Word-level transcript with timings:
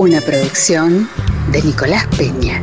Una 0.00 0.22
producción 0.22 1.10
de 1.52 1.60
Nicolás 1.60 2.06
Peña. 2.16 2.62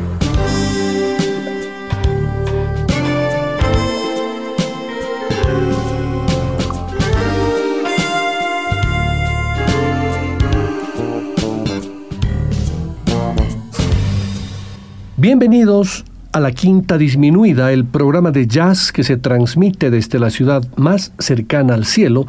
Bienvenidos 15.15 16.05
a 16.31 16.39
la 16.39 16.51
Quinta 16.51 16.97
Disminuida, 16.97 17.71
el 17.71 17.85
programa 17.85 18.31
de 18.31 18.47
jazz 18.47 18.91
que 18.91 19.03
se 19.03 19.17
transmite 19.17 19.91
desde 19.91 20.17
la 20.17 20.31
ciudad 20.31 20.63
más 20.75 21.13
cercana 21.19 21.75
al 21.75 21.85
cielo 21.85 22.25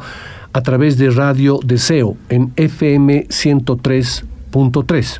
a 0.53 0.61
través 0.61 0.99
de 0.99 1.09
Radio 1.09 1.59
Deseo 1.65 2.15
en 2.29 2.53
FM 2.57 3.25
103.3. 4.51 5.19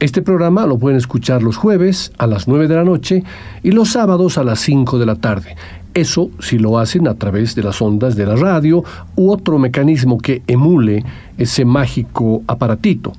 Este 0.00 0.20
programa 0.20 0.66
lo 0.66 0.78
pueden 0.78 0.98
escuchar 0.98 1.44
los 1.44 1.56
jueves 1.56 2.10
a 2.18 2.26
las 2.26 2.48
9 2.48 2.66
de 2.66 2.74
la 2.74 2.82
noche 2.82 3.22
y 3.62 3.70
los 3.70 3.92
sábados 3.92 4.36
a 4.36 4.42
las 4.42 4.58
5 4.58 4.98
de 4.98 5.06
la 5.06 5.14
tarde. 5.14 5.54
Eso 5.94 6.30
si 6.40 6.58
lo 6.58 6.78
hacen 6.78 7.06
a 7.06 7.14
través 7.14 7.54
de 7.54 7.62
las 7.62 7.80
ondas 7.80 8.16
de 8.16 8.26
la 8.26 8.34
radio 8.34 8.82
u 9.14 9.30
otro 9.30 9.60
mecanismo 9.60 10.18
que 10.18 10.42
emule 10.46 11.04
ese 11.38 11.64
mágico 11.64 12.42
aparatito. 12.48 13.12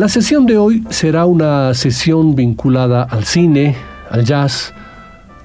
La 0.00 0.08
sesión 0.08 0.46
de 0.46 0.56
hoy 0.56 0.82
será 0.88 1.26
una 1.26 1.74
sesión 1.74 2.34
vinculada 2.34 3.02
al 3.02 3.24
cine, 3.26 3.76
al 4.10 4.24
jazz, 4.24 4.72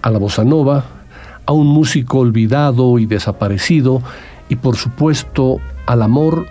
a 0.01 0.09
la 0.09 0.17
bossa 0.17 0.45
nova, 0.45 0.85
a 1.45 1.51
un 1.51 1.67
músico 1.67 2.19
olvidado 2.19 2.97
y 2.97 3.05
desaparecido 3.05 4.01
y 4.47 4.55
por 4.55 4.77
supuesto 4.77 5.57
al 5.85 6.01
amor, 6.01 6.47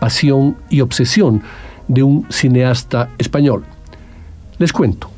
pasión 0.00 0.56
y 0.70 0.80
obsesión 0.80 1.42
de 1.88 2.02
un 2.02 2.26
cineasta 2.30 3.10
español. 3.18 3.64
Les 4.56 4.72
cuento. 4.72 5.10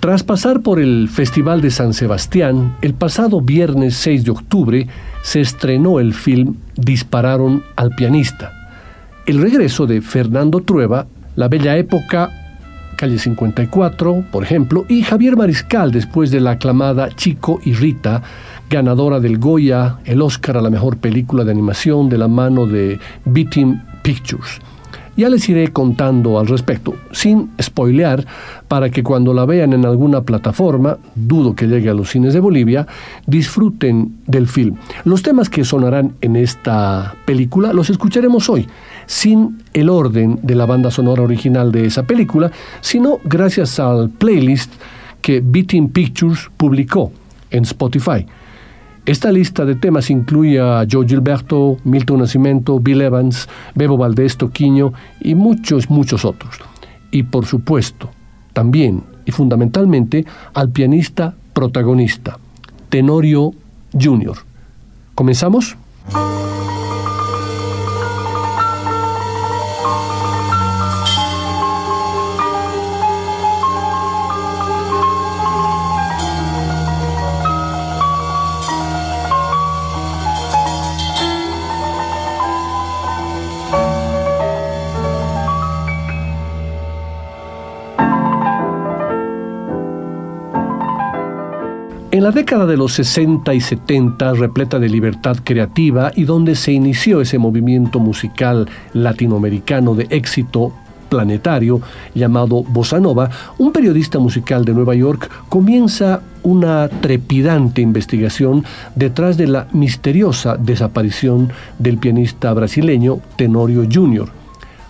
Tras 0.00 0.22
pasar 0.22 0.60
por 0.60 0.80
el 0.80 1.08
Festival 1.08 1.62
de 1.62 1.70
San 1.70 1.94
Sebastián, 1.94 2.76
el 2.82 2.92
pasado 2.92 3.40
viernes 3.40 3.96
6 3.96 4.24
de 4.24 4.30
octubre 4.32 4.88
se 5.22 5.40
estrenó 5.40 6.00
el 6.00 6.14
film 6.14 6.56
Dispararon 6.76 7.62
al 7.76 7.90
pianista. 7.90 8.52
El 9.26 9.40
regreso 9.40 9.86
de 9.86 10.00
Fernando 10.00 10.60
Trueba 10.60 11.06
la 11.36 11.48
Bella 11.48 11.76
Época, 11.76 12.30
Calle 12.96 13.18
54, 13.18 14.24
por 14.30 14.42
ejemplo, 14.42 14.84
y 14.88 15.02
Javier 15.02 15.36
Mariscal 15.36 15.90
después 15.90 16.30
de 16.30 16.40
la 16.40 16.52
aclamada 16.52 17.08
Chico 17.14 17.60
y 17.64 17.72
Rita, 17.72 18.22
ganadora 18.68 19.20
del 19.20 19.38
Goya, 19.38 19.98
el 20.04 20.20
Oscar 20.20 20.58
a 20.58 20.60
la 20.60 20.70
mejor 20.70 20.98
película 20.98 21.44
de 21.44 21.52
animación 21.52 22.08
de 22.08 22.18
la 22.18 22.28
mano 22.28 22.66
de 22.66 22.98
Beating 23.24 23.80
Pictures. 24.02 24.60
Ya 25.20 25.28
les 25.28 25.46
iré 25.50 25.68
contando 25.68 26.38
al 26.38 26.46
respecto, 26.46 26.94
sin 27.12 27.50
spoilear, 27.60 28.24
para 28.68 28.88
que 28.88 29.02
cuando 29.02 29.34
la 29.34 29.44
vean 29.44 29.74
en 29.74 29.84
alguna 29.84 30.22
plataforma, 30.22 30.96
dudo 31.14 31.54
que 31.54 31.66
llegue 31.66 31.90
a 31.90 31.92
los 31.92 32.08
cines 32.08 32.32
de 32.32 32.40
Bolivia, 32.40 32.86
disfruten 33.26 34.14
del 34.26 34.48
film. 34.48 34.76
Los 35.04 35.22
temas 35.22 35.50
que 35.50 35.62
sonarán 35.62 36.14
en 36.22 36.36
esta 36.36 37.16
película 37.26 37.74
los 37.74 37.90
escucharemos 37.90 38.48
hoy 38.48 38.66
sin 39.04 39.58
el 39.74 39.90
orden 39.90 40.38
de 40.42 40.54
la 40.54 40.64
banda 40.64 40.90
sonora 40.90 41.20
original 41.20 41.70
de 41.70 41.84
esa 41.84 42.04
película, 42.04 42.50
sino 42.80 43.18
gracias 43.22 43.78
al 43.78 44.08
playlist 44.08 44.72
que 45.20 45.42
Beating 45.44 45.90
Pictures 45.90 46.48
publicó 46.56 47.12
en 47.50 47.64
Spotify. 47.64 48.24
Esta 49.06 49.32
lista 49.32 49.64
de 49.64 49.74
temas 49.74 50.10
incluye 50.10 50.60
a 50.60 50.86
Joe 50.90 51.06
Gilberto, 51.06 51.78
Milton 51.84 52.20
Nascimento, 52.20 52.78
Bill 52.78 53.00
Evans, 53.00 53.48
Bebo 53.74 53.96
Valdés 53.96 54.36
Toquiño 54.36 54.92
y 55.20 55.34
muchos, 55.34 55.88
muchos 55.90 56.24
otros. 56.24 56.56
Y 57.10 57.24
por 57.24 57.46
supuesto, 57.46 58.10
también 58.52 59.02
y 59.24 59.32
fundamentalmente 59.32 60.26
al 60.54 60.70
pianista 60.70 61.34
protagonista, 61.52 62.38
Tenorio 62.88 63.52
Jr. 63.92 64.36
¿Comenzamos? 65.14 65.76
La 92.30 92.36
década 92.36 92.64
de 92.64 92.76
los 92.76 92.92
60 92.92 93.52
y 93.54 93.60
70, 93.60 94.34
repleta 94.34 94.78
de 94.78 94.88
libertad 94.88 95.38
creativa 95.42 96.12
y 96.14 96.22
donde 96.22 96.54
se 96.54 96.70
inició 96.70 97.20
ese 97.20 97.38
movimiento 97.38 97.98
musical 97.98 98.68
latinoamericano 98.92 99.96
de 99.96 100.06
éxito 100.10 100.72
planetario 101.08 101.80
llamado 102.14 102.62
Bossa 102.62 103.00
Nova, 103.00 103.30
un 103.58 103.72
periodista 103.72 104.20
musical 104.20 104.64
de 104.64 104.74
Nueva 104.74 104.94
York 104.94 105.28
comienza 105.48 106.22
una 106.44 106.88
trepidante 106.88 107.82
investigación 107.82 108.64
detrás 108.94 109.36
de 109.36 109.48
la 109.48 109.66
misteriosa 109.72 110.56
desaparición 110.56 111.50
del 111.80 111.98
pianista 111.98 112.54
brasileño 112.54 113.18
Tenorio 113.34 113.82
Jr., 113.92 114.28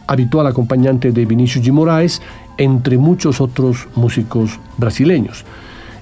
habitual 0.09 0.47
acompañante 0.47 1.11
de 1.11 1.25
Vinicius 1.25 1.65
G. 1.65 1.73
Moraes, 1.73 2.21
entre 2.59 2.99
muchos 2.99 3.41
otros 3.41 3.89
músicos 3.95 4.61
brasileños. 4.77 5.47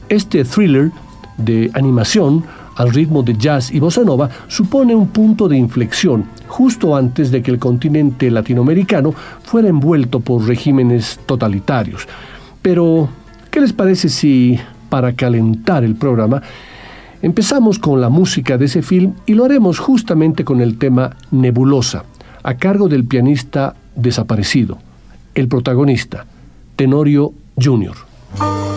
Este 0.08 0.42
thriller 0.42 0.90
de 1.38 1.70
animación 1.74 2.44
al 2.76 2.92
ritmo 2.92 3.22
de 3.22 3.36
jazz 3.36 3.72
y 3.72 3.80
bossa 3.80 4.04
nova 4.04 4.28
supone 4.48 4.94
un 4.94 5.08
punto 5.08 5.48
de 5.48 5.56
inflexión 5.56 6.26
justo 6.46 6.94
antes 6.94 7.30
de 7.30 7.42
que 7.42 7.50
el 7.50 7.58
continente 7.58 8.30
latinoamericano 8.30 9.14
fuera 9.42 9.68
envuelto 9.68 10.20
por 10.20 10.46
regímenes 10.46 11.18
totalitarios. 11.26 12.06
Pero, 12.62 13.08
¿qué 13.50 13.60
les 13.60 13.72
parece 13.72 14.08
si, 14.08 14.58
para 14.88 15.12
calentar 15.12 15.84
el 15.84 15.94
programa, 15.94 16.42
empezamos 17.22 17.78
con 17.78 18.00
la 18.00 18.08
música 18.08 18.58
de 18.58 18.66
ese 18.66 18.82
film 18.82 19.14
y 19.26 19.34
lo 19.34 19.44
haremos 19.44 19.78
justamente 19.78 20.44
con 20.44 20.60
el 20.60 20.78
tema 20.78 21.16
Nebulosa, 21.30 22.04
a 22.42 22.54
cargo 22.54 22.88
del 22.88 23.04
pianista 23.04 23.74
desaparecido, 23.94 24.78
el 25.34 25.48
protagonista, 25.48 26.26
Tenorio 26.76 27.32
Jr. 27.60 28.67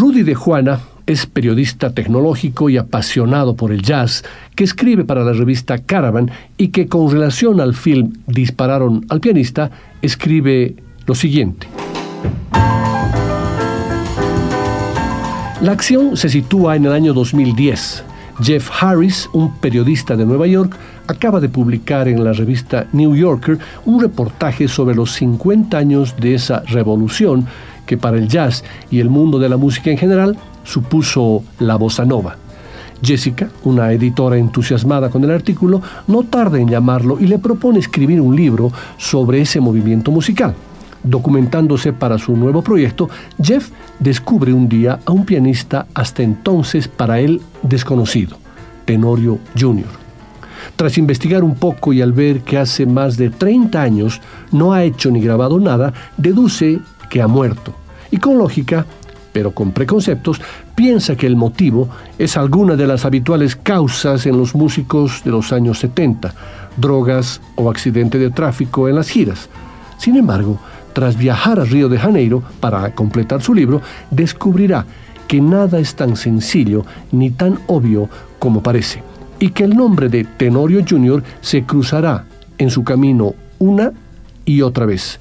de 0.00 0.34
Juana 0.34 0.80
es 1.06 1.26
periodista 1.26 1.92
tecnológico 1.92 2.70
y 2.70 2.78
apasionado 2.78 3.54
por 3.54 3.70
el 3.70 3.82
jazz, 3.82 4.24
que 4.56 4.64
escribe 4.64 5.04
para 5.04 5.22
la 5.24 5.34
revista 5.34 5.76
Caravan 5.76 6.30
y 6.56 6.68
que 6.68 6.88
con 6.88 7.10
relación 7.10 7.60
al 7.60 7.74
film 7.74 8.14
Dispararon 8.26 9.04
al 9.10 9.20
pianista, 9.20 9.70
escribe 10.00 10.74
lo 11.06 11.14
siguiente. 11.14 11.66
La 15.60 15.72
acción 15.72 16.16
se 16.16 16.30
sitúa 16.30 16.76
en 16.76 16.86
el 16.86 16.92
año 16.92 17.12
2010. 17.12 18.04
Jeff 18.42 18.70
Harris, 18.82 19.28
un 19.34 19.54
periodista 19.58 20.16
de 20.16 20.24
Nueva 20.24 20.46
York, 20.46 20.74
acaba 21.08 21.40
de 21.40 21.50
publicar 21.50 22.08
en 22.08 22.24
la 22.24 22.32
revista 22.32 22.86
New 22.94 23.14
Yorker 23.14 23.58
un 23.84 24.00
reportaje 24.00 24.66
sobre 24.66 24.94
los 24.94 25.12
50 25.12 25.76
años 25.76 26.14
de 26.18 26.36
esa 26.36 26.62
revolución 26.68 27.46
que 27.90 27.98
para 27.98 28.18
el 28.18 28.28
jazz 28.28 28.62
y 28.88 29.00
el 29.00 29.10
mundo 29.10 29.40
de 29.40 29.48
la 29.48 29.56
música 29.56 29.90
en 29.90 29.98
general 29.98 30.38
supuso 30.62 31.42
la 31.58 31.74
bossa 31.74 32.04
nova. 32.04 32.36
Jessica, 33.02 33.48
una 33.64 33.90
editora 33.90 34.36
entusiasmada 34.36 35.10
con 35.10 35.24
el 35.24 35.32
artículo, 35.32 35.82
no 36.06 36.22
tarda 36.22 36.60
en 36.60 36.68
llamarlo 36.68 37.18
y 37.18 37.26
le 37.26 37.40
propone 37.40 37.80
escribir 37.80 38.20
un 38.20 38.36
libro 38.36 38.70
sobre 38.96 39.40
ese 39.40 39.58
movimiento 39.58 40.12
musical. 40.12 40.54
Documentándose 41.02 41.92
para 41.92 42.16
su 42.16 42.36
nuevo 42.36 42.62
proyecto, 42.62 43.10
Jeff 43.42 43.70
descubre 43.98 44.52
un 44.52 44.68
día 44.68 45.00
a 45.04 45.10
un 45.10 45.26
pianista 45.26 45.88
hasta 45.92 46.22
entonces 46.22 46.86
para 46.86 47.18
él 47.18 47.40
desconocido, 47.62 48.36
Tenorio 48.84 49.40
Jr. 49.58 49.90
Tras 50.76 50.96
investigar 50.96 51.42
un 51.42 51.56
poco 51.56 51.92
y 51.92 52.02
al 52.02 52.12
ver 52.12 52.42
que 52.42 52.56
hace 52.56 52.86
más 52.86 53.16
de 53.16 53.30
30 53.30 53.82
años 53.82 54.20
no 54.52 54.72
ha 54.72 54.84
hecho 54.84 55.10
ni 55.10 55.20
grabado 55.20 55.58
nada, 55.58 55.92
deduce 56.16 56.78
que 57.08 57.20
ha 57.20 57.26
muerto 57.26 57.74
y 58.10 58.18
con 58.18 58.38
lógica, 58.38 58.86
pero 59.32 59.52
con 59.52 59.72
preconceptos, 59.72 60.40
piensa 60.74 61.16
que 61.16 61.26
el 61.26 61.36
motivo 61.36 61.88
es 62.18 62.36
alguna 62.36 62.76
de 62.76 62.86
las 62.86 63.04
habituales 63.04 63.56
causas 63.56 64.26
en 64.26 64.36
los 64.36 64.54
músicos 64.54 65.22
de 65.24 65.30
los 65.30 65.52
años 65.52 65.78
70, 65.78 66.34
drogas 66.76 67.40
o 67.54 67.70
accidente 67.70 68.18
de 68.18 68.30
tráfico 68.30 68.88
en 68.88 68.96
las 68.96 69.08
giras. 69.08 69.48
Sin 69.98 70.16
embargo, 70.16 70.58
tras 70.92 71.16
viajar 71.16 71.60
a 71.60 71.64
Río 71.64 71.88
de 71.88 71.98
Janeiro 71.98 72.42
para 72.58 72.92
completar 72.94 73.42
su 73.42 73.54
libro, 73.54 73.80
descubrirá 74.10 74.84
que 75.28 75.40
nada 75.40 75.78
es 75.78 75.94
tan 75.94 76.16
sencillo 76.16 76.84
ni 77.12 77.30
tan 77.30 77.60
obvio 77.68 78.08
como 78.40 78.62
parece, 78.62 79.02
y 79.38 79.50
que 79.50 79.62
el 79.62 79.76
nombre 79.76 80.08
de 80.08 80.24
Tenorio 80.24 80.84
Jr. 80.88 81.22
se 81.40 81.62
cruzará 81.64 82.24
en 82.58 82.70
su 82.70 82.82
camino 82.82 83.34
una 83.60 83.92
y 84.44 84.62
otra 84.62 84.86
vez. 84.86 85.19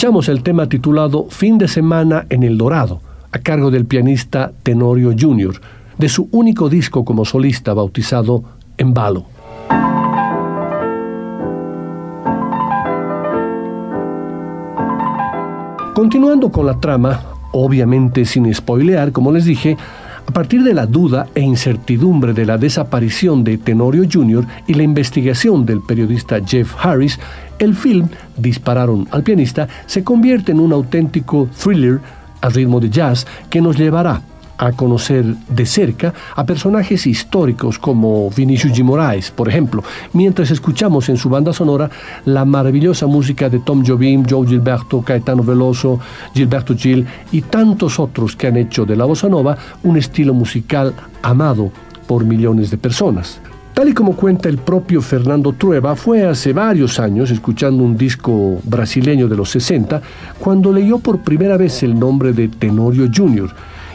Escuchamos 0.00 0.30
el 0.30 0.42
tema 0.42 0.66
titulado 0.66 1.26
Fin 1.28 1.58
de 1.58 1.68
semana 1.68 2.24
en 2.30 2.42
El 2.42 2.56
Dorado, 2.56 3.02
a 3.32 3.38
cargo 3.38 3.70
del 3.70 3.84
pianista 3.84 4.50
Tenorio 4.62 5.14
Jr., 5.14 5.60
de 5.98 6.08
su 6.08 6.26
único 6.32 6.70
disco 6.70 7.04
como 7.04 7.26
solista 7.26 7.74
bautizado 7.74 8.42
Embalo. 8.78 9.26
Continuando 15.94 16.50
con 16.50 16.64
la 16.64 16.80
trama, 16.80 17.20
obviamente 17.52 18.24
sin 18.24 18.54
spoilear, 18.54 19.12
como 19.12 19.30
les 19.30 19.44
dije, 19.44 19.76
a 20.30 20.32
partir 20.32 20.62
de 20.62 20.74
la 20.74 20.86
duda 20.86 21.26
e 21.34 21.40
incertidumbre 21.40 22.32
de 22.32 22.46
la 22.46 22.56
desaparición 22.56 23.42
de 23.42 23.58
Tenorio 23.58 24.04
Jr. 24.08 24.46
y 24.68 24.74
la 24.74 24.84
investigación 24.84 25.66
del 25.66 25.80
periodista 25.80 26.38
Jeff 26.46 26.72
Harris, 26.80 27.18
el 27.58 27.74
film 27.74 28.08
Dispararon 28.36 29.08
al 29.10 29.24
pianista 29.24 29.66
se 29.86 30.04
convierte 30.04 30.52
en 30.52 30.60
un 30.60 30.72
auténtico 30.72 31.48
thriller 31.60 31.98
a 32.42 32.48
ritmo 32.48 32.78
de 32.78 32.90
jazz 32.90 33.26
que 33.50 33.60
nos 33.60 33.76
llevará 33.76 34.22
a 34.60 34.72
conocer 34.72 35.24
de 35.48 35.64
cerca 35.64 36.12
a 36.36 36.44
personajes 36.44 37.06
históricos 37.06 37.78
como 37.78 38.28
Vinicius 38.30 38.74
G. 38.74 38.84
Moraes, 38.84 39.30
por 39.30 39.48
ejemplo, 39.48 39.82
mientras 40.12 40.50
escuchamos 40.50 41.08
en 41.08 41.16
su 41.16 41.30
banda 41.30 41.54
sonora 41.54 41.90
la 42.26 42.44
maravillosa 42.44 43.06
música 43.06 43.48
de 43.48 43.60
Tom 43.60 43.82
Jobim, 43.84 44.22
Joe 44.28 44.46
Gilberto, 44.46 45.00
Caetano 45.00 45.42
Veloso, 45.42 45.98
Gilberto 46.34 46.76
Gil 46.76 47.06
y 47.32 47.40
tantos 47.40 47.98
otros 47.98 48.36
que 48.36 48.48
han 48.48 48.58
hecho 48.58 48.84
de 48.84 48.96
la 48.96 49.06
bossa 49.06 49.30
nova 49.30 49.56
un 49.82 49.96
estilo 49.96 50.34
musical 50.34 50.92
amado 51.22 51.72
por 52.06 52.26
millones 52.26 52.70
de 52.70 52.76
personas. 52.76 53.40
Tal 53.72 53.88
y 53.88 53.94
como 53.94 54.14
cuenta 54.14 54.50
el 54.50 54.58
propio 54.58 55.00
Fernando 55.00 55.54
Trueba, 55.54 55.96
fue 55.96 56.26
hace 56.26 56.52
varios 56.52 57.00
años, 57.00 57.30
escuchando 57.30 57.82
un 57.82 57.96
disco 57.96 58.60
brasileño 58.64 59.26
de 59.26 59.36
los 59.36 59.48
60, 59.50 60.02
cuando 60.38 60.70
leyó 60.70 60.98
por 60.98 61.20
primera 61.20 61.56
vez 61.56 61.82
el 61.82 61.98
nombre 61.98 62.34
de 62.34 62.48
Tenorio 62.48 63.08
Jr., 63.10 63.50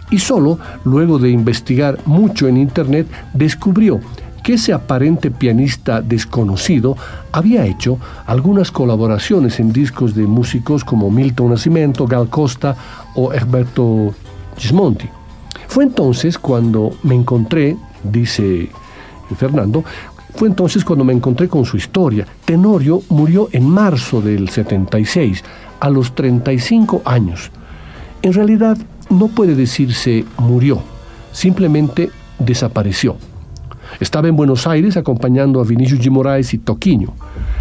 y 0.10 0.20
solo 0.20 0.60
luego 0.84 1.20
de 1.20 1.30
investigar 1.30 1.98
mucho 2.06 2.48
en 2.48 2.58
Internet 2.58 3.08
descubrió 3.34 4.00
que 4.44 4.54
ese 4.54 4.74
aparente 4.74 5.32
pianista 5.32 6.02
desconocido 6.02 6.96
había 7.32 7.66
hecho 7.66 7.98
algunas 8.28 8.70
colaboraciones 8.70 9.60
en 9.60 9.74
discos 9.74 10.14
de 10.14 10.28
músicos 10.28 10.84
como 10.84 11.10
Milton 11.10 11.50
Nascimento, 11.50 12.06
Gal 12.06 12.30
Costa 12.30 12.76
o 13.16 13.34
Herberto 13.34 14.14
Gismonti. 14.58 15.10
Fue 15.68 15.84
entonces 15.84 16.38
cuando 16.38 16.92
me 17.02 17.16
encontré, 17.16 17.76
dice 18.04 18.70
Fernando, 19.36 19.84
fue 20.36 20.48
entonces 20.48 20.86
cuando 20.86 21.04
me 21.04 21.14
encontré 21.14 21.48
con 21.48 21.66
su 21.66 21.78
historia. 21.78 22.28
Tenorio 22.46 23.02
murió 23.10 23.50
en 23.52 23.68
marzo 23.68 24.22
del 24.22 24.50
76, 24.50 25.44
a 25.80 25.90
los 25.90 26.14
35 26.14 27.02
años. 27.06 27.50
En 28.22 28.34
realidad, 28.34 28.78
no 29.10 29.28
puede 29.28 29.56
decirse 29.56 30.26
murió, 30.38 30.82
simplemente 31.32 32.10
desapareció. 32.40 33.18
Estaba 34.00 34.28
en 34.28 34.36
Buenos 34.36 34.68
Aires 34.68 34.98
acompañando 34.98 35.62
a 35.62 35.64
Vinicius 35.64 36.02
G. 36.02 36.10
Moraes 36.10 36.54
y 36.54 36.58
Toquinho. 36.58 37.14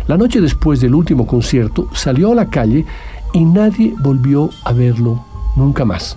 La 0.09 0.17
noche 0.17 0.41
después 0.41 0.81
del 0.81 0.95
último 0.95 1.27
concierto 1.27 1.89
salió 1.93 2.33
a 2.33 2.35
la 2.35 2.47
calle 2.47 2.85
y 3.33 3.45
nadie 3.45 3.95
volvió 4.01 4.51
a 4.65 4.73
verlo 4.73 5.25
nunca 5.57 5.85
más. 5.85 6.17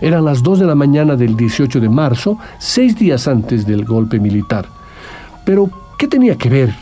Eran 0.00 0.24
las 0.24 0.42
2 0.42 0.60
de 0.60 0.66
la 0.66 0.74
mañana 0.74 1.14
del 1.14 1.36
18 1.36 1.78
de 1.78 1.88
marzo, 1.88 2.38
seis 2.58 2.96
días 2.96 3.28
antes 3.28 3.66
del 3.66 3.84
golpe 3.84 4.18
militar. 4.18 4.66
Pero, 5.44 5.68
¿qué 5.98 6.08
tenía 6.08 6.36
que 6.36 6.48
ver 6.48 6.74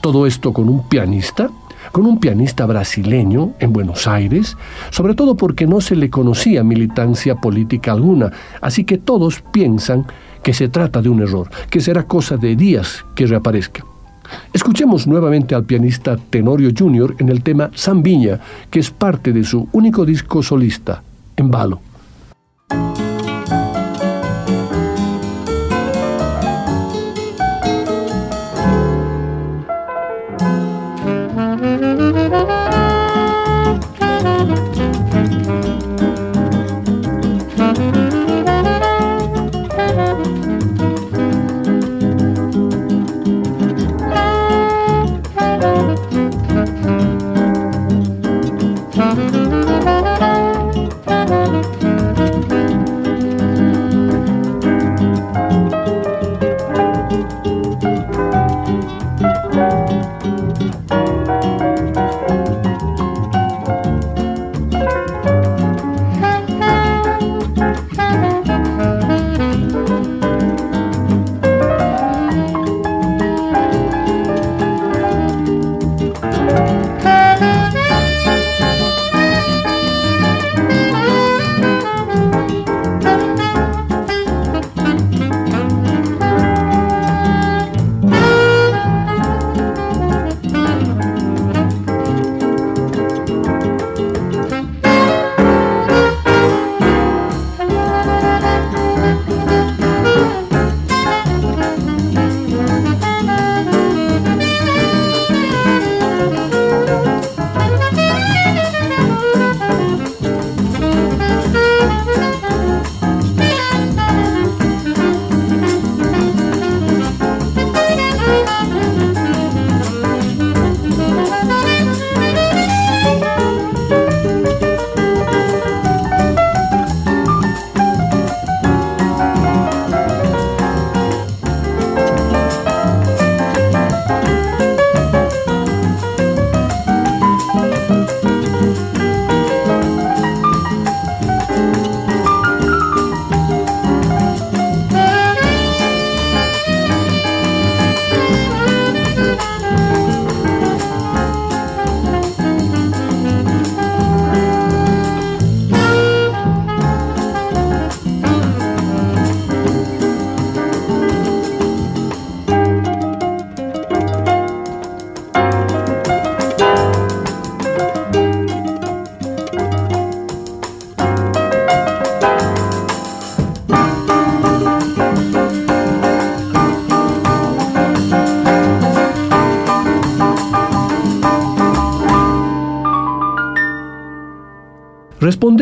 todo 0.00 0.26
esto 0.26 0.52
con 0.52 0.68
un 0.68 0.88
pianista? 0.88 1.50
Con 1.92 2.06
un 2.06 2.20
pianista 2.20 2.66
brasileño 2.66 3.52
en 3.58 3.72
Buenos 3.72 4.06
Aires, 4.06 4.56
sobre 4.90 5.14
todo 5.14 5.36
porque 5.36 5.66
no 5.66 5.80
se 5.80 5.96
le 5.96 6.10
conocía 6.10 6.64
militancia 6.64 7.36
política 7.36 7.92
alguna, 7.92 8.30
así 8.60 8.84
que 8.84 8.98
todos 8.98 9.42
piensan 9.52 10.06
que 10.42 10.54
se 10.54 10.68
trata 10.68 11.02
de 11.02 11.08
un 11.08 11.20
error, 11.20 11.50
que 11.68 11.80
será 11.80 12.04
cosa 12.04 12.36
de 12.36 12.56
días 12.56 13.04
que 13.14 13.26
reaparezca. 13.26 13.84
Escuchemos 14.52 15.06
nuevamente 15.06 15.54
al 15.54 15.64
pianista 15.64 16.16
Tenorio 16.16 16.70
Jr. 16.76 17.16
en 17.18 17.28
el 17.28 17.42
tema 17.42 17.70
Zambiña, 17.76 18.40
que 18.70 18.78
es 18.78 18.90
parte 18.90 19.32
de 19.32 19.44
su 19.44 19.68
único 19.72 20.04
disco 20.04 20.42
solista, 20.42 21.02
En 21.36 21.50
Balo. 21.50 21.80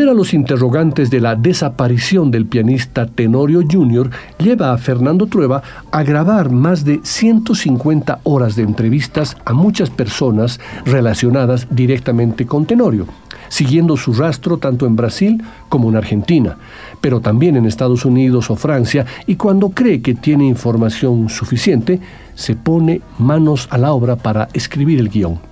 A 0.08 0.14
los 0.14 0.32
interrogantes 0.32 1.10
de 1.10 1.20
la 1.20 1.36
desaparición 1.36 2.30
del 2.30 2.46
pianista 2.46 3.04
Tenorio 3.04 3.60
Jr. 3.70 4.08
lleva 4.38 4.72
a 4.72 4.78
Fernando 4.78 5.26
Trueba 5.26 5.62
a 5.90 6.02
grabar 6.02 6.50
más 6.50 6.82
de 6.82 7.00
150 7.02 8.20
horas 8.22 8.56
de 8.56 8.62
entrevistas 8.62 9.36
a 9.44 9.52
muchas 9.52 9.90
personas 9.90 10.60
relacionadas 10.86 11.66
directamente 11.70 12.46
con 12.46 12.64
Tenorio, 12.64 13.06
siguiendo 13.50 13.98
su 13.98 14.14
rastro 14.14 14.56
tanto 14.56 14.86
en 14.86 14.96
Brasil 14.96 15.42
como 15.68 15.90
en 15.90 15.96
Argentina, 15.96 16.56
pero 17.02 17.20
también 17.20 17.56
en 17.58 17.66
Estados 17.66 18.06
Unidos 18.06 18.50
o 18.50 18.56
Francia, 18.56 19.04
y 19.26 19.36
cuando 19.36 19.68
cree 19.68 20.00
que 20.00 20.14
tiene 20.14 20.46
información 20.46 21.28
suficiente, 21.28 22.00
se 22.34 22.56
pone 22.56 23.02
manos 23.18 23.68
a 23.70 23.76
la 23.76 23.92
obra 23.92 24.16
para 24.16 24.48
escribir 24.54 25.00
el 25.00 25.10
guion. 25.10 25.47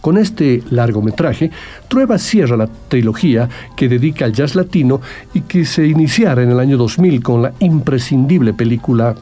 Con 0.00 0.16
este 0.18 0.62
largometraje, 0.70 1.50
Trueba 1.88 2.18
cierra 2.18 2.56
la 2.56 2.68
trilogía 2.88 3.48
que 3.76 3.88
dedica 3.88 4.24
al 4.24 4.32
jazz 4.32 4.54
latino 4.54 5.00
y 5.34 5.42
que 5.42 5.64
se 5.64 5.86
iniciara 5.86 6.42
en 6.42 6.50
el 6.50 6.60
año 6.60 6.76
2000 6.76 7.22
con 7.22 7.42
la 7.42 7.52
imprescindible 7.60 8.54
película 8.54 9.14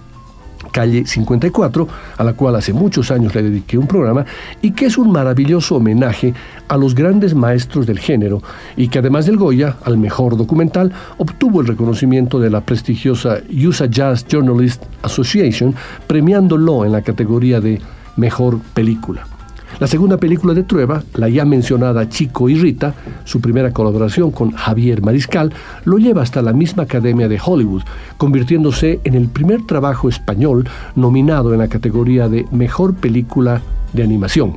Calle 0.76 1.06
54, 1.06 1.88
a 2.18 2.24
la 2.24 2.34
cual 2.34 2.56
hace 2.56 2.72
muchos 2.72 3.10
años 3.10 3.34
le 3.34 3.42
dediqué 3.42 3.78
un 3.78 3.86
programa, 3.86 4.26
y 4.60 4.72
que 4.72 4.86
es 4.86 4.98
un 4.98 5.10
maravilloso 5.10 5.76
homenaje 5.76 6.34
a 6.68 6.76
los 6.76 6.94
grandes 6.94 7.34
maestros 7.34 7.86
del 7.86 7.98
género, 7.98 8.42
y 8.76 8.88
que 8.88 8.98
además 8.98 9.26
del 9.26 9.38
Goya, 9.38 9.76
al 9.84 9.96
mejor 9.96 10.36
documental, 10.36 10.92
obtuvo 11.18 11.60
el 11.60 11.66
reconocimiento 11.66 12.38
de 12.38 12.50
la 12.50 12.60
prestigiosa 12.60 13.38
USA 13.50 13.86
Jazz 13.86 14.26
Journalist 14.28 14.84
Association, 15.02 15.74
premiándolo 16.06 16.84
en 16.84 16.92
la 16.92 17.02
categoría 17.02 17.60
de 17.60 17.80
Mejor 18.16 18.58
Película. 18.74 19.35
La 19.78 19.86
segunda 19.86 20.16
película 20.16 20.54
de 20.54 20.62
Trueba, 20.62 21.02
la 21.14 21.28
ya 21.28 21.44
mencionada 21.44 22.08
Chico 22.08 22.48
y 22.48 22.54
Rita, 22.54 22.94
su 23.24 23.42
primera 23.42 23.72
colaboración 23.72 24.30
con 24.30 24.52
Javier 24.52 25.02
Mariscal, 25.02 25.52
lo 25.84 25.98
lleva 25.98 26.22
hasta 26.22 26.40
la 26.40 26.54
misma 26.54 26.84
Academia 26.84 27.28
de 27.28 27.38
Hollywood, 27.44 27.82
convirtiéndose 28.16 29.00
en 29.04 29.14
el 29.14 29.28
primer 29.28 29.66
trabajo 29.66 30.08
español 30.08 30.66
nominado 30.94 31.52
en 31.52 31.58
la 31.58 31.68
categoría 31.68 32.26
de 32.30 32.46
Mejor 32.52 32.94
Película 32.94 33.60
de 33.92 34.02
Animación. 34.02 34.56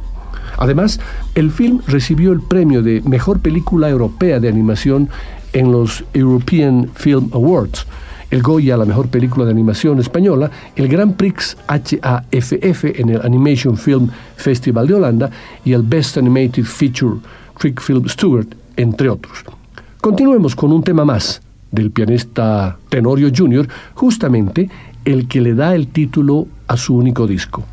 Además, 0.58 1.02
el 1.36 1.52
film 1.52 1.82
recibió 1.86 2.32
el 2.32 2.40
premio 2.40 2.82
de 2.82 3.02
Mejor 3.02 3.42
Película 3.42 3.90
Europea 3.90 4.40
de 4.40 4.48
Animación 4.48 5.10
en 5.52 5.74
los 5.74 6.06
European 6.14 6.90
Film 6.94 7.30
Awards 7.34 7.86
el 8.32 8.42
Goya 8.42 8.76
a 8.76 8.78
la 8.78 8.86
mejor 8.86 9.08
película 9.08 9.46
de 9.46 9.52
animación 9.52 10.00
española, 10.00 10.52
el 10.76 10.88
Grand 10.88 11.16
Prix 11.16 11.58
HAFF 11.68 12.86
en 13.00 13.10
el 13.10 13.22
Animation 13.22 13.78
Film 13.78 14.10
Festival 14.36 14.88
de 14.88 14.94
Holanda 14.94 15.30
y 15.66 15.74
el 15.74 15.84
Best 15.84 16.18
Animated 16.18 16.64
Feature 16.64 17.18
Trick 17.58 17.82
Film 17.82 18.08
Stewart, 18.08 18.48
entre 18.78 19.10
otros. 19.10 19.44
Continuemos 20.02 20.56
con 20.56 20.72
un 20.72 20.84
tema 20.84 21.04
más 21.04 21.42
del 21.72 21.92
pianista 21.92 22.78
Tenorio 22.90 23.30
Jr., 23.36 23.68
justamente 23.94 24.70
el 25.06 25.28
que 25.28 25.42
le 25.42 25.54
da 25.54 25.76
el 25.76 25.88
título 25.88 26.48
a 26.68 26.78
su 26.78 26.96
único 26.96 27.28
disco. 27.28 27.64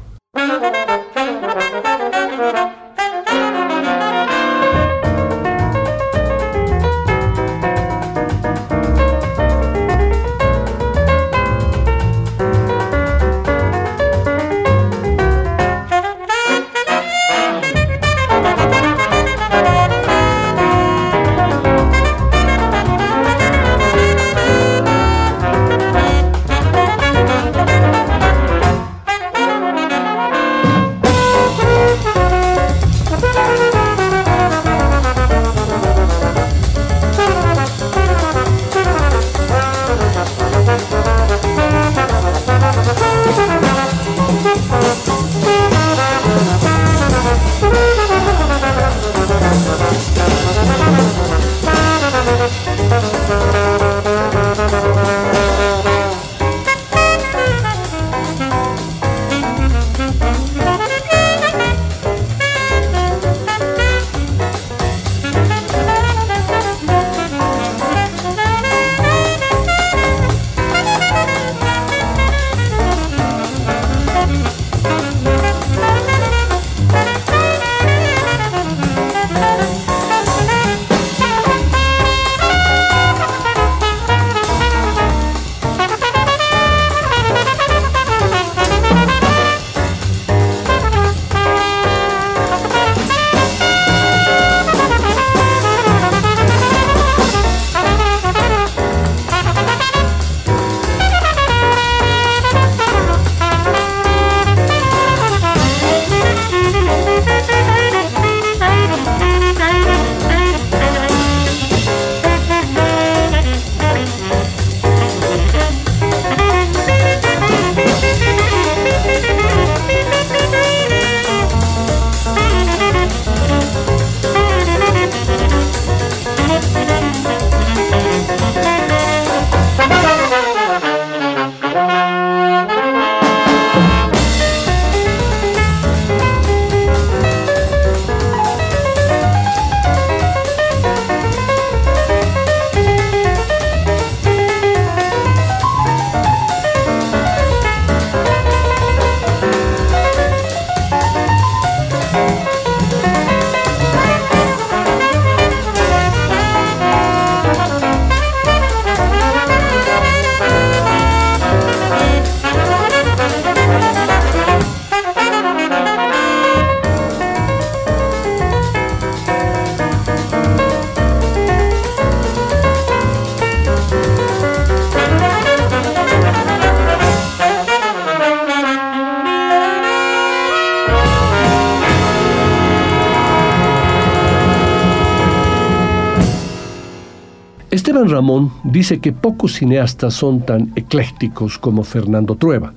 Ramón 188.16 188.50
dice 188.64 188.98
que 188.98 189.12
pocos 189.12 189.52
cineastas 189.52 190.14
son 190.14 190.40
tan 190.40 190.72
eclécticos 190.74 191.58
como 191.58 191.82
Fernando 191.82 192.34
Trueba, 192.34 192.72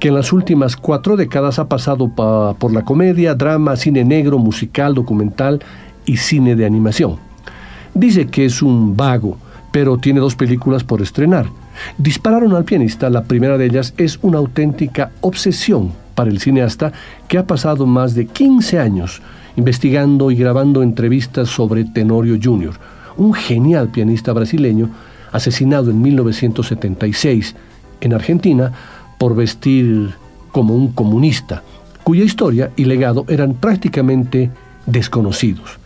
que 0.00 0.08
en 0.08 0.14
las 0.14 0.32
últimas 0.32 0.76
cuatro 0.76 1.14
décadas 1.14 1.58
ha 1.58 1.68
pasado 1.68 2.08
por 2.08 2.72
la 2.72 2.86
comedia, 2.86 3.34
drama, 3.34 3.76
cine 3.76 4.02
negro, 4.02 4.38
musical, 4.38 4.94
documental 4.94 5.60
y 6.06 6.16
cine 6.16 6.56
de 6.56 6.64
animación. 6.64 7.16
Dice 7.92 8.28
que 8.28 8.46
es 8.46 8.62
un 8.62 8.96
vago, 8.96 9.36
pero 9.72 9.98
tiene 9.98 10.20
dos 10.20 10.34
películas 10.34 10.84
por 10.84 11.02
estrenar. 11.02 11.44
Dispararon 11.98 12.54
al 12.54 12.64
pianista, 12.64 13.10
la 13.10 13.24
primera 13.24 13.58
de 13.58 13.66
ellas 13.66 13.92
es 13.98 14.18
una 14.22 14.38
auténtica 14.38 15.10
obsesión 15.20 15.92
para 16.14 16.30
el 16.30 16.40
cineasta 16.40 16.92
que 17.28 17.36
ha 17.36 17.46
pasado 17.46 17.84
más 17.84 18.14
de 18.14 18.26
15 18.26 18.78
años 18.78 19.20
investigando 19.56 20.30
y 20.30 20.36
grabando 20.36 20.82
entrevistas 20.82 21.50
sobre 21.50 21.84
Tenorio 21.84 22.38
Jr., 22.42 22.72
un 23.18 23.34
genial 23.34 23.88
pianista 23.88 24.32
brasileño 24.32 24.88
asesinado 25.32 25.90
en 25.90 26.00
1976 26.00 27.54
en 28.00 28.14
Argentina 28.14 28.72
por 29.18 29.34
vestir 29.34 30.14
como 30.52 30.74
un 30.74 30.92
comunista, 30.92 31.62
cuya 32.04 32.24
historia 32.24 32.70
y 32.76 32.84
legado 32.84 33.24
eran 33.28 33.54
prácticamente 33.54 34.50
desconocidos. 34.86 35.78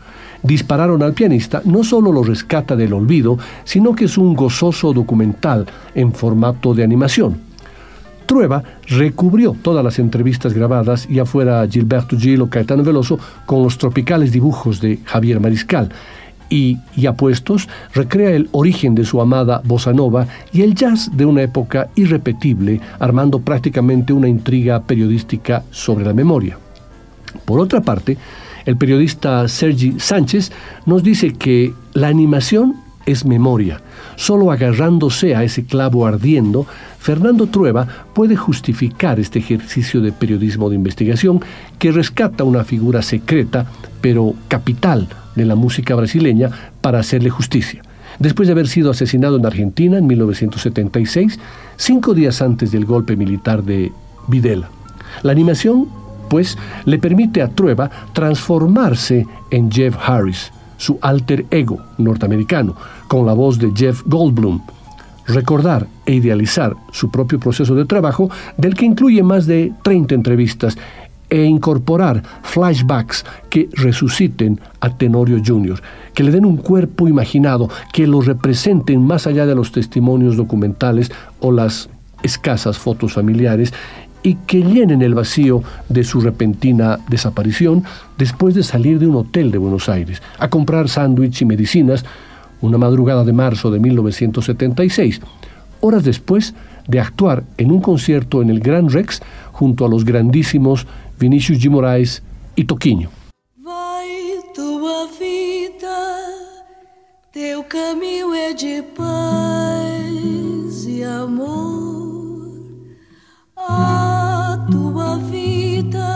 Dispararon 0.42 1.03
al 1.03 1.14
pianista 1.14 1.62
no 1.64 1.85
solo 1.85 2.12
lo 2.12 2.23
rescata 2.23 2.77
del 2.77 2.92
olvido, 2.92 3.38
sino 3.64 3.95
que 3.95 4.07
es 4.07 4.18
un 4.18 4.35
gozoso 4.35 4.92
documental 4.92 5.66
en 5.95 6.12
formato 6.12 6.75
de 6.75 6.85
animación. 6.85 7.38
Trueba 8.27 8.62
recubrió 8.88 9.55
todas 9.61 9.85
las 9.85 9.99
entrevistas 9.99 10.53
grabadas, 10.53 11.07
ya 11.09 11.25
fuera 11.25 11.66
Gilberto 11.68 12.16
Gil 12.16 12.42
o 12.42 12.51
Caetano 12.51 12.83
Veloso, 12.83 13.18
con 13.47 13.62
los 13.62 13.79
tropicales 13.79 14.33
dibujos 14.33 14.81
de 14.81 15.01
Javier 15.05 15.38
Mariscal, 15.38 15.90
y, 16.53 16.77
ya 16.95 17.15
puestos, 17.15 17.67
recrea 17.95 18.33
el 18.33 18.51
origen 18.53 18.95
de 18.95 19.07
su 19.07 19.23
amada 19.23 19.62
bossa 19.65 19.95
nova 19.95 20.27
y 20.53 20.61
el 20.61 20.75
jazz 20.75 21.11
de 21.17 21.25
una 21.25 21.41
época 21.41 21.88
irrepetible, 21.95 22.79
armando 22.99 23.41
prácticamente 23.41 24.12
una 24.12 24.29
intriga 24.29 24.83
periodística 24.83 25.62
sobre 25.71 26.05
la 26.05 26.12
memoria. 26.12 26.59
Por 27.47 27.59
otra 27.59 27.81
parte, 27.81 28.19
el 28.67 28.77
periodista 28.77 29.49
Sergi 29.49 29.99
Sánchez 29.99 30.53
nos 30.85 31.03
dice 31.03 31.33
que 31.33 31.73
la 31.95 32.09
animación 32.09 32.77
es 33.07 33.25
memoria. 33.25 33.81
Solo 34.17 34.53
agarrándose 34.53 35.35
a 35.35 35.45
ese 35.45 35.65
clavo 35.65 36.07
ardiendo, 36.07 36.67
Fernando 36.99 37.47
Trueba 37.47 37.88
puede 38.12 38.37
justificar 38.37 39.19
este 39.19 39.38
ejercicio 39.38 40.03
de 40.03 40.12
periodismo 40.12 40.69
de 40.69 40.77
investigación 40.77 41.41
que 41.79 41.93
rescata 41.93 42.45
una 42.45 42.62
figura 42.62 43.01
secreta, 43.01 43.65
pero 44.03 44.35
capital 44.49 45.09
de 45.35 45.45
la 45.45 45.55
música 45.55 45.95
brasileña 45.95 46.51
para 46.81 47.01
hacerle 47.01 47.31
justicia. 47.31 47.83
Después 48.18 48.47
de 48.47 48.53
haber 48.53 48.68
sido 48.68 48.90
asesinado 48.90 49.37
en 49.37 49.47
Argentina 49.47 49.99
en 49.99 50.07
1976, 50.07 51.38
cinco 51.77 52.14
días 52.14 52.42
antes 52.42 52.71
del 52.73 52.85
golpe 52.85 53.16
militar 53.16 53.62
de 53.62 53.92
Videla. 54.29 54.68
La 55.23 55.33
animación, 55.33 55.88
pues, 56.29 56.57
le 56.85 56.99
permite 56.99 57.42
a 57.42 57.49
Trueba 57.49 57.90
transformarse 58.12 59.27
en 59.51 59.71
Jeff 59.71 59.97
Harris, 60.05 60.53
su 60.77 60.99
alter 61.01 61.47
ego 61.51 61.79
norteamericano, 61.99 62.77
con 63.09 63.27
la 63.27 63.33
voz 63.33 63.59
de 63.59 63.73
Jeff 63.75 64.03
Goldblum. 64.07 64.61
Recordar 65.27 65.87
e 66.05 66.14
idealizar 66.14 66.75
su 66.90 67.11
propio 67.11 67.38
proceso 67.38 67.75
de 67.75 67.85
trabajo, 67.85 68.31
del 68.57 68.75
que 68.75 68.85
incluye 68.85 69.23
más 69.23 69.47
de 69.47 69.73
30 69.83 70.14
entrevistas 70.14 70.77
e 71.33 71.45
incorporar 71.45 72.23
flashbacks 72.42 73.25
que 73.49 73.71
resuciten 73.73 74.61
a 74.81 74.90
Tenorio 74.90 75.40
Jr., 75.42 75.81
que 76.12 76.23
le 76.23 76.31
den 76.31 76.45
un 76.45 76.59
cuerpo 76.59 77.09
imaginado, 77.09 77.71
que 77.90 78.07
lo 78.07 78.21
representen 78.21 79.01
más 79.01 79.27
allá 79.27 79.47
de 79.47 79.55
los 79.55 79.73
testimonios 79.73 80.37
documentales 80.37 81.11
o 81.40 81.51
las 81.51 81.88
escasas 82.23 82.77
fotos 82.77 83.14
familiares 83.14 83.73
y 84.23 84.35
que 84.47 84.61
llenen 84.61 85.01
el 85.01 85.14
vacío 85.14 85.62
de 85.88 86.05
su 86.05 86.21
repentina 86.21 86.99
desaparición 87.09 87.83
después 88.18 88.55
de 88.55 88.62
salir 88.62 88.99
de 88.99 89.07
un 89.07 89.16
hotel 89.16 89.51
de 89.51 89.57
Buenos 89.57 89.88
Aires 89.88 90.21
a 90.38 90.49
comprar 90.49 90.90
sándwich 90.90 91.40
y 91.40 91.47
medicinas 91.47 92.05
una 92.61 92.77
madrugada 92.77 93.25
de 93.25 93.33
marzo 93.33 93.71
de 93.71 93.81
1976, 93.81 95.23
horas 95.81 96.05
después 96.05 96.55
de 96.87 97.01
actuar 97.01 97.45
en 97.57 97.73
un 97.73 97.81
concierto 97.81 98.42
en 98.42 98.51
el 98.51 98.61
Gran 98.61 98.90
Rex 98.90 99.23
junto 99.53 99.85
a 99.85 99.88
los 99.88 100.05
grandísimos 100.05 100.87
Vinícius 101.23 101.57
de 101.57 101.71
Moraes 101.71 102.21
e 102.57 102.65
Toquinho. 102.65 103.09
Vai 103.63 104.43
tua 104.53 105.07
vida, 105.07 105.97
teu 107.31 107.63
caminho 107.63 108.35
é 108.35 108.53
de 108.53 108.83
paz 108.97 110.85
e 110.85 111.05
amor. 111.05 112.51
A 113.57 114.67
tua 114.69 115.19
vida 115.19 116.11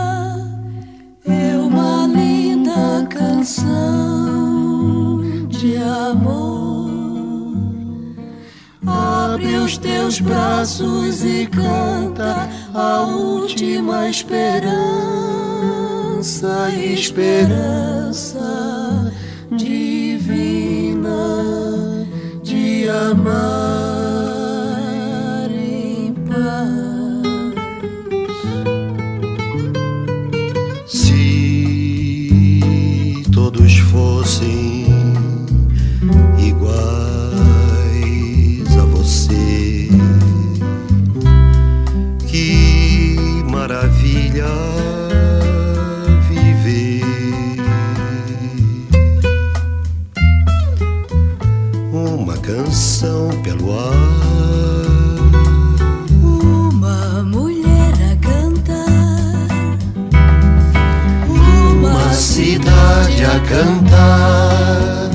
é 1.25 1.55
uma 1.55 2.05
linda 2.07 3.07
canção 3.09 3.63
de 5.47 5.77
amor. 5.77 6.56
Abre 8.87 9.57
os 9.57 9.77
teus 9.77 10.19
braços 10.21 11.23
e 11.23 11.45
canta 11.47 12.49
a 12.73 13.01
última 13.01 14.09
esperança, 14.09 14.71
esperança 16.71 18.39
divina 19.51 21.09
de 22.41 22.87
amar 22.89 23.86
pelo 53.47 53.79
ar. 53.79 53.93
Uma 56.21 57.23
mulher 57.23 57.93
a 58.11 58.15
cantar. 58.27 59.47
Uma 61.29 62.13
cidade 62.13 63.23
a 63.23 63.39
cantar. 63.47 65.11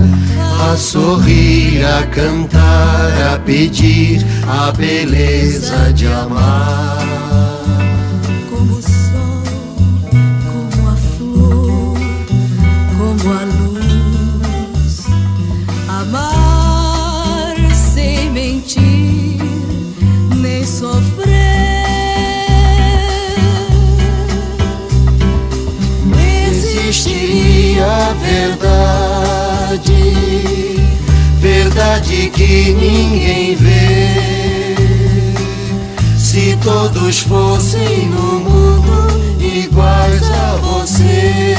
A 0.70 0.76
sorrir, 0.76 1.84
a 1.84 2.06
cantar, 2.06 3.34
a 3.34 3.38
pedir 3.38 4.24
a 4.48 4.72
beleza 4.72 5.92
de 5.92 6.06
amar. 6.06 7.11
Verdade 31.82 32.30
que 32.30 32.72
ninguém 32.74 33.56
vê. 33.56 34.76
Se 36.16 36.56
todos 36.62 37.20
fossem 37.20 38.06
no 38.08 38.40
mundo 38.40 39.40
iguais 39.40 40.22
a 40.30 40.56
você, 40.56 41.56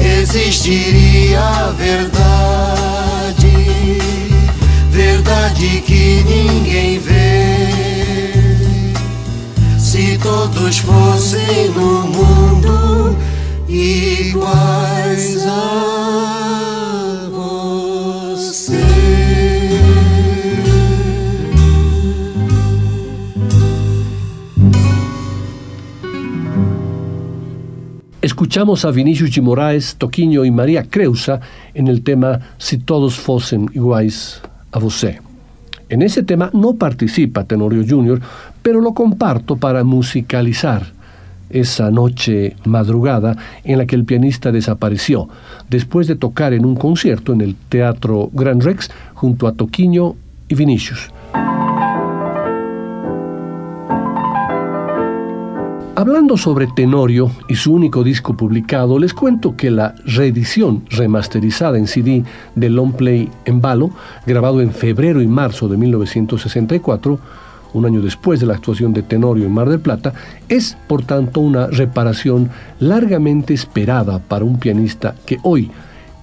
existiria 0.00 1.40
a 1.40 1.72
verdade, 1.72 3.52
verdade 4.90 5.82
que 5.86 6.24
ninguém 6.24 6.98
vê. 6.98 7.27
Todos 10.28 10.78
fossem 10.80 11.70
no 11.70 12.06
mundo 12.06 13.16
iguais 13.66 15.46
a 15.46 17.28
você. 17.30 18.84
Escuchamos 28.20 28.84
a 28.84 28.90
Vinicius 28.90 29.30
de 29.30 29.40
Moraes, 29.40 29.94
Toquinho 29.94 30.44
y 30.44 30.50
María 30.50 30.84
Creusa 30.84 31.40
en 31.74 31.88
el 31.88 32.02
tema 32.02 32.40
Si 32.58 32.76
todos 32.76 33.18
fuesen 33.18 33.70
iguais 33.72 34.42
a 34.72 34.78
você. 34.78 35.20
En 35.88 36.02
ese 36.02 36.22
tema 36.22 36.50
no 36.52 36.74
participa 36.74 37.44
Tenorio 37.44 37.82
Jr., 37.82 38.20
pero 38.68 38.82
lo 38.82 38.92
comparto 38.92 39.56
para 39.56 39.82
musicalizar 39.82 40.92
esa 41.48 41.90
noche 41.90 42.54
madrugada 42.66 43.34
en 43.64 43.78
la 43.78 43.86
que 43.86 43.96
el 43.96 44.04
pianista 44.04 44.52
desapareció, 44.52 45.26
después 45.70 46.06
de 46.06 46.16
tocar 46.16 46.52
en 46.52 46.66
un 46.66 46.76
concierto 46.76 47.32
en 47.32 47.40
el 47.40 47.54
Teatro 47.54 48.28
Gran 48.30 48.60
Rex 48.60 48.90
junto 49.14 49.46
a 49.46 49.52
Toquiño 49.52 50.16
y 50.48 50.54
Vinicius. 50.54 51.10
Hablando 55.96 56.36
sobre 56.36 56.66
Tenorio 56.66 57.30
y 57.48 57.54
su 57.54 57.72
único 57.72 58.04
disco 58.04 58.36
publicado, 58.36 58.98
les 58.98 59.14
cuento 59.14 59.56
que 59.56 59.70
la 59.70 59.94
reedición 60.04 60.82
remasterizada 60.90 61.78
en 61.78 61.86
CD 61.86 62.22
de 62.54 62.68
Long 62.68 62.92
Play 62.92 63.30
en 63.46 63.62
Balo, 63.62 63.92
grabado 64.26 64.60
en 64.60 64.72
febrero 64.72 65.22
y 65.22 65.26
marzo 65.26 65.68
de 65.68 65.78
1964, 65.78 67.18
un 67.74 67.86
año 67.86 68.00
después 68.00 68.40
de 68.40 68.46
la 68.46 68.54
actuación 68.54 68.92
de 68.92 69.02
Tenorio 69.02 69.46
en 69.46 69.52
Mar 69.52 69.68
del 69.68 69.80
Plata, 69.80 70.12
es 70.48 70.76
por 70.86 71.04
tanto 71.04 71.40
una 71.40 71.66
reparación 71.66 72.50
largamente 72.80 73.54
esperada 73.54 74.18
para 74.18 74.44
un 74.44 74.58
pianista 74.58 75.14
que 75.26 75.38
hoy, 75.42 75.70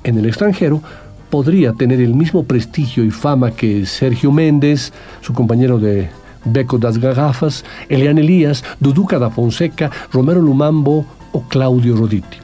en 0.04 0.18
el 0.18 0.26
extranjero, 0.26 0.82
podría 1.30 1.74
tener 1.74 2.02
el 2.02 2.14
mismo 2.14 2.44
prestigio 2.44 3.04
y 3.04 3.12
fama 3.12 3.52
que 3.52 3.86
Sergio 3.86 4.32
Méndez, 4.32 4.94
su 5.22 5.34
compañero 5.34 5.80
de 5.80 6.10
Beco 6.46 6.78
das 6.78 6.98
Garrafas, 6.98 7.66
Eliane 7.90 8.22
Elías, 8.22 8.64
Duduca 8.80 9.20
da 9.20 9.30
Fonseca, 9.30 9.90
Romero 10.14 10.42
Lumambo 10.42 11.06
o 11.32 11.42
Claudio 11.50 11.96
Roditi. 11.98 12.38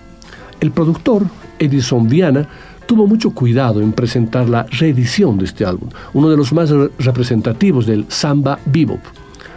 El 0.60 0.72
productor, 0.72 1.26
Edison 1.60 2.08
Viana, 2.10 2.48
tuvo 2.92 3.08
mucho 3.08 3.32
cuidado 3.32 3.80
en 3.80 3.94
presentar 3.94 4.50
la 4.50 4.64
reedición 4.64 5.38
de 5.38 5.46
este 5.46 5.64
álbum, 5.64 5.88
uno 6.14 6.30
de 6.30 6.36
los 6.36 6.52
más 6.52 6.72
representativos 7.00 7.86
del 7.86 8.04
samba 8.10 8.60
bebop. 8.66 9.00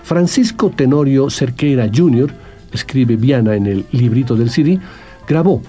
Francisco 0.05 0.70
Tenorio 0.70 1.29
Cerqueira 1.29 1.90
Jr., 1.92 2.33
escribe 2.70 3.16
Viana 3.16 3.57
en 3.57 3.66
el 3.66 3.87
librito 3.90 4.37
del 4.37 4.51
CD, 4.51 4.79
grabó 5.27 5.61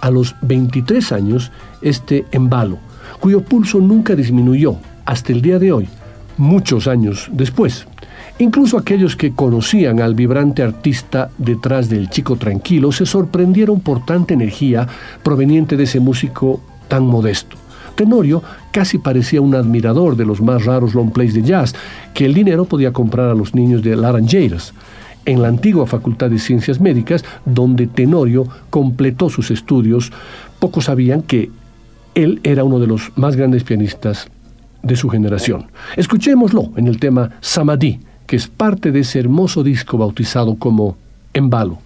a 0.00 0.10
los 0.10 0.34
23 0.42 1.12
años 1.12 1.52
este 1.80 2.24
embalo, 2.32 2.78
cuyo 3.20 3.40
pulso 3.40 3.78
nunca 3.78 4.16
disminuyó 4.16 4.78
hasta 5.04 5.30
el 5.30 5.42
día 5.42 5.60
de 5.60 5.70
hoy, 5.70 5.88
muchos 6.38 6.88
años 6.88 7.30
después. 7.30 7.86
Incluso 8.40 8.76
aquellos 8.76 9.14
que 9.14 9.32
conocían 9.32 10.00
al 10.00 10.16
vibrante 10.16 10.64
artista 10.64 11.30
detrás 11.38 11.88
del 11.88 12.10
chico 12.10 12.34
tranquilo 12.34 12.90
se 12.90 13.06
sorprendieron 13.06 13.78
por 13.78 14.04
tanta 14.04 14.34
energía 14.34 14.88
proveniente 15.22 15.76
de 15.76 15.84
ese 15.84 16.00
músico 16.00 16.60
tan 16.92 17.06
modesto. 17.06 17.56
Tenorio 17.94 18.42
casi 18.70 18.98
parecía 18.98 19.40
un 19.40 19.54
admirador 19.54 20.14
de 20.14 20.26
los 20.26 20.42
más 20.42 20.66
raros 20.66 20.94
long 20.94 21.10
plays 21.10 21.32
de 21.32 21.40
jazz 21.40 21.74
que 22.12 22.26
el 22.26 22.34
dinero 22.34 22.66
podía 22.66 22.92
comprar 22.92 23.30
a 23.30 23.34
los 23.34 23.54
niños 23.54 23.82
de 23.82 23.96
Laranjeiras. 23.96 24.74
En 25.24 25.40
la 25.40 25.48
antigua 25.48 25.86
Facultad 25.86 26.28
de 26.28 26.38
Ciencias 26.38 26.80
Médicas, 26.80 27.24
donde 27.46 27.86
Tenorio 27.86 28.46
completó 28.68 29.30
sus 29.30 29.50
estudios, 29.50 30.12
pocos 30.58 30.84
sabían 30.84 31.22
que 31.22 31.50
él 32.14 32.40
era 32.42 32.62
uno 32.62 32.78
de 32.78 32.88
los 32.88 33.10
más 33.16 33.36
grandes 33.36 33.64
pianistas 33.64 34.28
de 34.82 34.96
su 34.96 35.08
generación. 35.08 35.68
Escuchémoslo 35.96 36.72
en 36.76 36.88
el 36.88 36.98
tema 36.98 37.30
Samadhi, 37.40 38.00
que 38.26 38.36
es 38.36 38.48
parte 38.48 38.92
de 38.92 39.00
ese 39.00 39.18
hermoso 39.18 39.62
disco 39.62 39.96
bautizado 39.96 40.56
como 40.56 40.98
Embalo. 41.32 41.78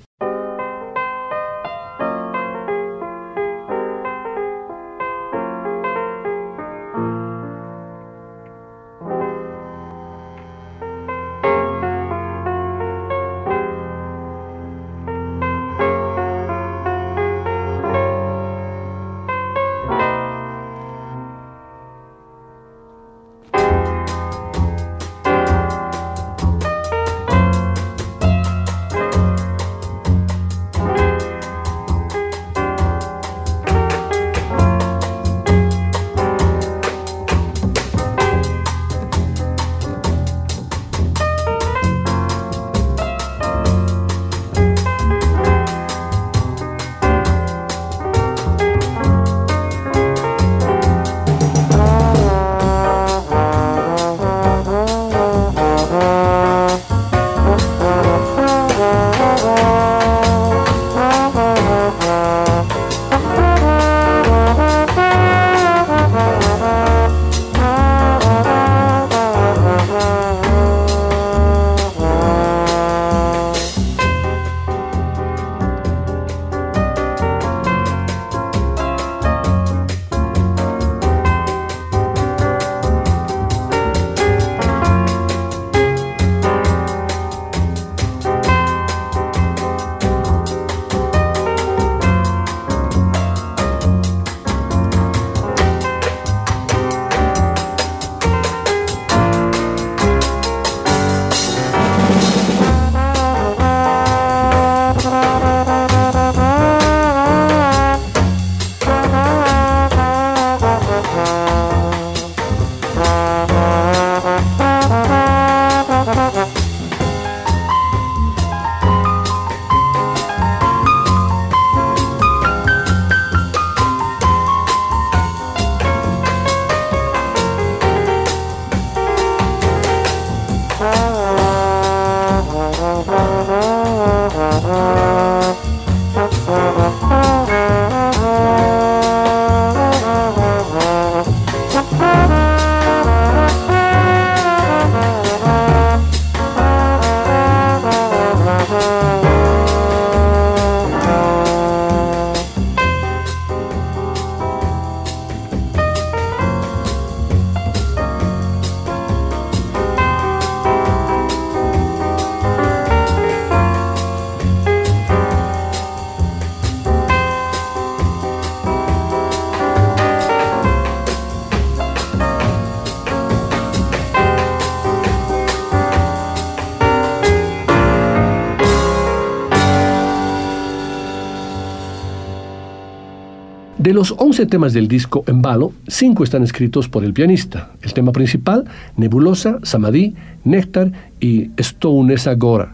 Los 184.10 184.14
11 184.18 184.46
temas 184.46 184.72
del 184.72 184.86
disco 184.86 185.24
En 185.26 185.42
Balo, 185.42 185.72
5 185.88 186.22
están 186.22 186.44
escritos 186.44 186.88
por 186.88 187.02
el 187.02 187.12
pianista. 187.12 187.72
El 187.82 187.92
tema 187.92 188.12
principal, 188.12 188.64
Nebulosa, 188.96 189.58
Samadhi, 189.64 190.14
Néctar 190.44 190.92
y 191.18 191.50
Stone 191.56 192.14
Agora. 192.26 192.72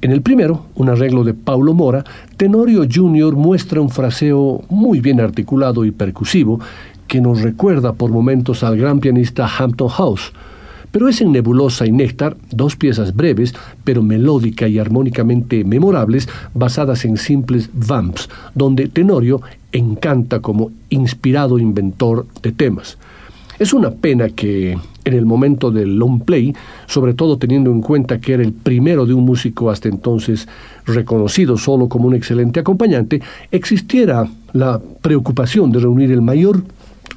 En 0.00 0.12
el 0.12 0.22
primero, 0.22 0.66
un 0.76 0.88
arreglo 0.88 1.24
de 1.24 1.34
Paulo 1.34 1.74
Mora, 1.74 2.04
Tenorio 2.36 2.86
Jr. 2.88 3.34
muestra 3.34 3.80
un 3.80 3.90
fraseo 3.90 4.62
muy 4.68 5.00
bien 5.00 5.20
articulado 5.20 5.84
y 5.84 5.90
percusivo 5.90 6.60
que 7.08 7.20
nos 7.20 7.42
recuerda 7.42 7.94
por 7.94 8.12
momentos 8.12 8.62
al 8.62 8.76
gran 8.76 9.00
pianista 9.00 9.48
Hampton 9.48 9.88
House. 9.88 10.32
Pero 10.92 11.08
es 11.08 11.20
en 11.20 11.32
Nebulosa 11.32 11.86
y 11.86 11.92
Néctar, 11.92 12.36
dos 12.50 12.76
piezas 12.76 13.14
breves, 13.14 13.54
pero 13.84 14.02
melódica 14.02 14.66
y 14.66 14.78
armónicamente 14.78 15.64
memorables, 15.64 16.28
basadas 16.54 17.04
en 17.04 17.16
simples 17.16 17.70
vamps, 17.72 18.28
donde 18.54 18.88
Tenorio 18.88 19.40
encanta 19.72 20.40
como 20.40 20.72
inspirado 20.88 21.58
inventor 21.58 22.26
de 22.42 22.52
temas. 22.52 22.98
Es 23.60 23.74
una 23.74 23.90
pena 23.90 24.30
que 24.30 24.78
en 25.04 25.14
el 25.14 25.26
momento 25.26 25.70
del 25.70 25.96
long 25.96 26.20
play, 26.22 26.54
sobre 26.86 27.14
todo 27.14 27.36
teniendo 27.36 27.70
en 27.70 27.82
cuenta 27.82 28.18
que 28.18 28.32
era 28.32 28.42
el 28.42 28.52
primero 28.52 29.06
de 29.06 29.14
un 29.14 29.24
músico 29.24 29.70
hasta 29.70 29.88
entonces 29.88 30.48
reconocido 30.86 31.56
solo 31.56 31.88
como 31.88 32.08
un 32.08 32.14
excelente 32.14 32.60
acompañante, 32.60 33.20
existiera 33.50 34.26
la 34.52 34.80
preocupación 35.02 35.72
de 35.72 35.80
reunir 35.80 36.10
el 36.10 36.22
mayor 36.22 36.62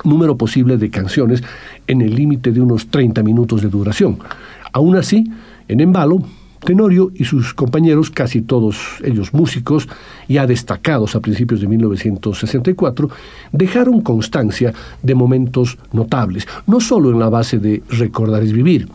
número 0.03 0.37
posible 0.37 0.77
de 0.77 0.89
canciones 0.89 1.43
en 1.87 2.01
el 2.01 2.15
límite 2.15 2.51
de 2.51 2.61
unos 2.61 2.87
30 2.87 3.23
minutos 3.23 3.61
de 3.61 3.69
duración. 3.69 4.19
Aún 4.71 4.95
así, 4.95 5.29
en 5.67 5.79
embalo, 5.79 6.23
Tenorio 6.63 7.11
y 7.13 7.25
sus 7.25 7.53
compañeros, 7.53 8.09
casi 8.09 8.41
todos 8.41 8.77
ellos 9.03 9.33
músicos, 9.33 9.87
ya 10.27 10.47
destacados 10.47 11.15
a 11.15 11.19
principios 11.19 11.59
de 11.59 11.67
1964, 11.67 13.09
dejaron 13.51 14.01
constancia 14.01 14.73
de 15.01 15.15
momentos 15.15 15.77
notables, 15.91 16.47
no 16.65 16.79
solo 16.79 17.11
en 17.11 17.19
la 17.19 17.29
base 17.29 17.59
de 17.59 17.83
Recordar 17.89 18.43
es 18.43 18.53
Vivir, 18.53 18.87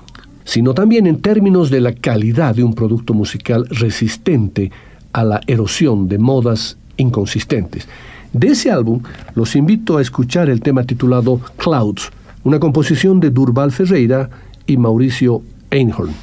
sino 0.44 0.72
también 0.72 1.06
en 1.06 1.20
términos 1.20 1.70
de 1.70 1.80
la 1.80 1.92
calidad 1.92 2.54
de 2.54 2.64
un 2.64 2.74
producto 2.74 3.12
musical 3.12 3.66
resistente 3.68 4.70
a 5.12 5.24
la 5.24 5.40
erosión 5.46 6.08
de 6.08 6.18
modas 6.18 6.78
inconsistentes. 6.96 7.86
De 8.32 8.48
ese 8.48 8.70
álbum 8.70 9.02
los 9.34 9.56
invito 9.56 9.96
a 9.96 10.02
escuchar 10.02 10.50
el 10.50 10.60
tema 10.60 10.84
titulado 10.84 11.40
Clouds, 11.56 12.10
una 12.44 12.60
composición 12.60 13.20
de 13.20 13.30
Durval 13.30 13.72
Ferreira 13.72 14.28
y 14.66 14.76
Mauricio 14.76 15.42
Einhorn. 15.70 16.14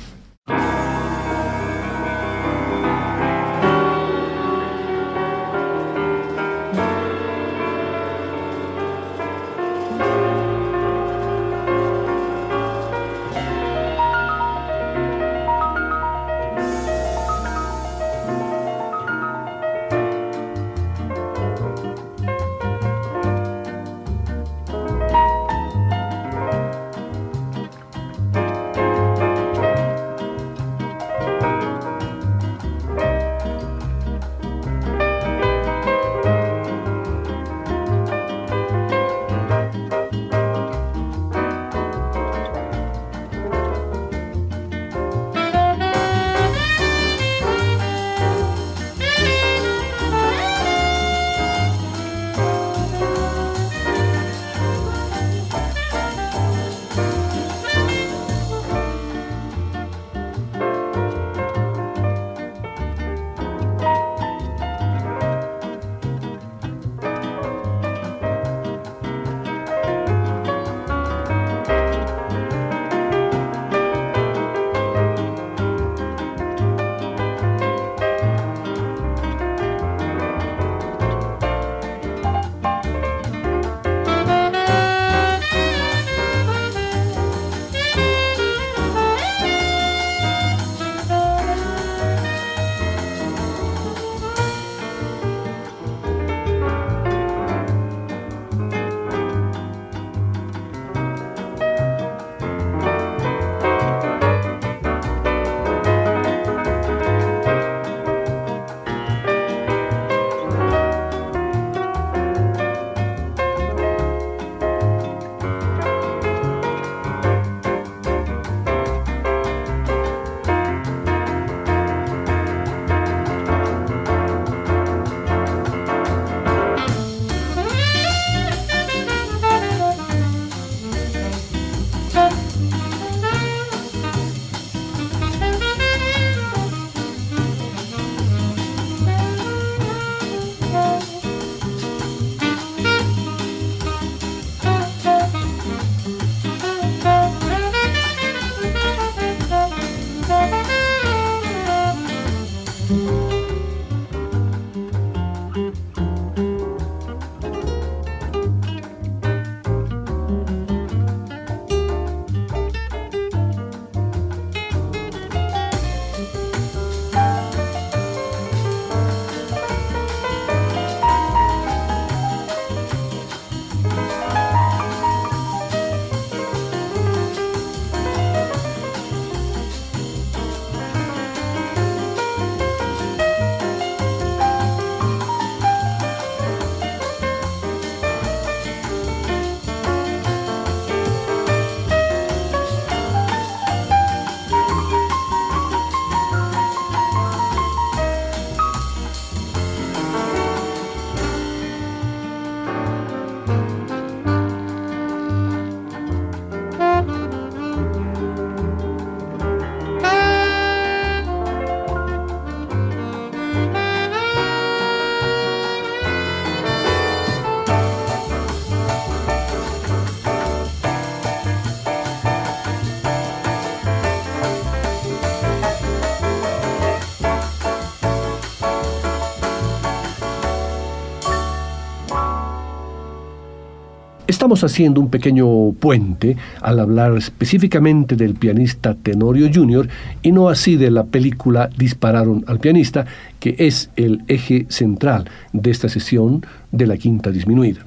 Estamos 234.45 234.63
haciendo 234.63 235.01
un 235.01 235.09
pequeño 235.09 235.71
puente 235.71 236.37
al 236.61 236.79
hablar 236.79 237.17
específicamente 237.17 238.15
del 238.15 238.35
pianista 238.35 238.93
Tenorio 238.93 239.49
Jr. 239.51 239.89
y 240.21 240.31
no 240.31 240.49
así 240.49 240.75
de 240.75 240.91
la 240.91 241.03
película 241.03 241.67
Dispararon 241.75 242.45
al 242.45 242.59
pianista, 242.59 243.07
que 243.39 243.55
es 243.57 243.89
el 243.95 244.23
eje 244.27 244.67
central 244.69 245.27
de 245.51 245.71
esta 245.71 245.89
sesión 245.89 246.45
de 246.71 246.85
la 246.85 246.95
quinta 246.95 247.31
disminuida. 247.31 247.79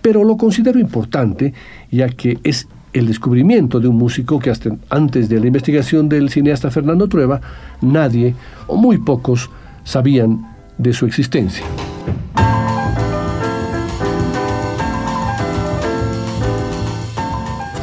Pero 0.00 0.22
lo 0.22 0.36
considero 0.36 0.78
importante 0.78 1.52
ya 1.90 2.08
que 2.08 2.38
es 2.44 2.68
el 2.92 3.08
descubrimiento 3.08 3.80
de 3.80 3.88
un 3.88 3.96
músico 3.96 4.38
que 4.38 4.50
hasta 4.50 4.70
antes 4.90 5.28
de 5.28 5.40
la 5.40 5.48
investigación 5.48 6.08
del 6.08 6.30
cineasta 6.30 6.70
Fernando 6.70 7.08
Trueba, 7.08 7.40
nadie 7.80 8.36
o 8.68 8.76
muy 8.76 8.98
pocos 8.98 9.50
sabían 9.82 10.54
de 10.78 10.92
su 10.92 11.04
existencia. 11.04 11.66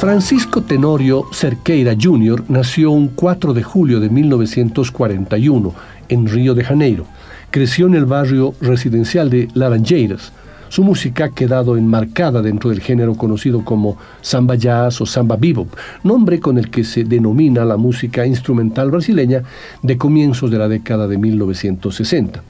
Francisco 0.04 0.62
Tenorio 0.62 1.28
Cerqueira 1.32 1.96
Jr. 1.98 2.44
nació 2.50 2.92
un 2.92 3.08
4 3.08 3.54
de 3.54 3.64
julio 3.64 4.02
de 4.02 4.10
1941 4.10 5.74
en 6.10 6.28
Río 6.28 6.54
de 6.54 6.66
Janeiro. 6.66 7.06
Creció 7.52 7.88
en 7.88 7.96
el 7.96 8.04
barrio 8.04 8.54
residencial 8.60 9.30
de 9.30 9.48
Laranjeiras. 9.54 10.34
Su 10.68 10.84
música 10.84 11.24
ha 11.24 11.30
quedado 11.30 11.78
enmarcada 11.78 12.42
dentro 12.42 12.70
del 12.70 12.82
género 12.82 13.16
conocido 13.16 13.64
como 13.64 13.98
samba 14.22 14.56
jazz 14.56 15.00
o 15.00 15.06
samba 15.06 15.38
bebop, 15.38 15.74
nombre 16.04 16.42
con 16.42 16.58
el 16.58 16.70
que 16.70 16.84
se 16.84 17.06
denomina 17.06 17.64
la 17.64 17.78
música 17.78 18.26
instrumental 18.26 18.92
brasileña 18.92 19.44
de 19.84 19.98
comienzos 19.98 20.52
de 20.52 20.58
la 20.58 20.68
década 20.68 21.08
de 21.08 21.18
1960. 21.18 22.44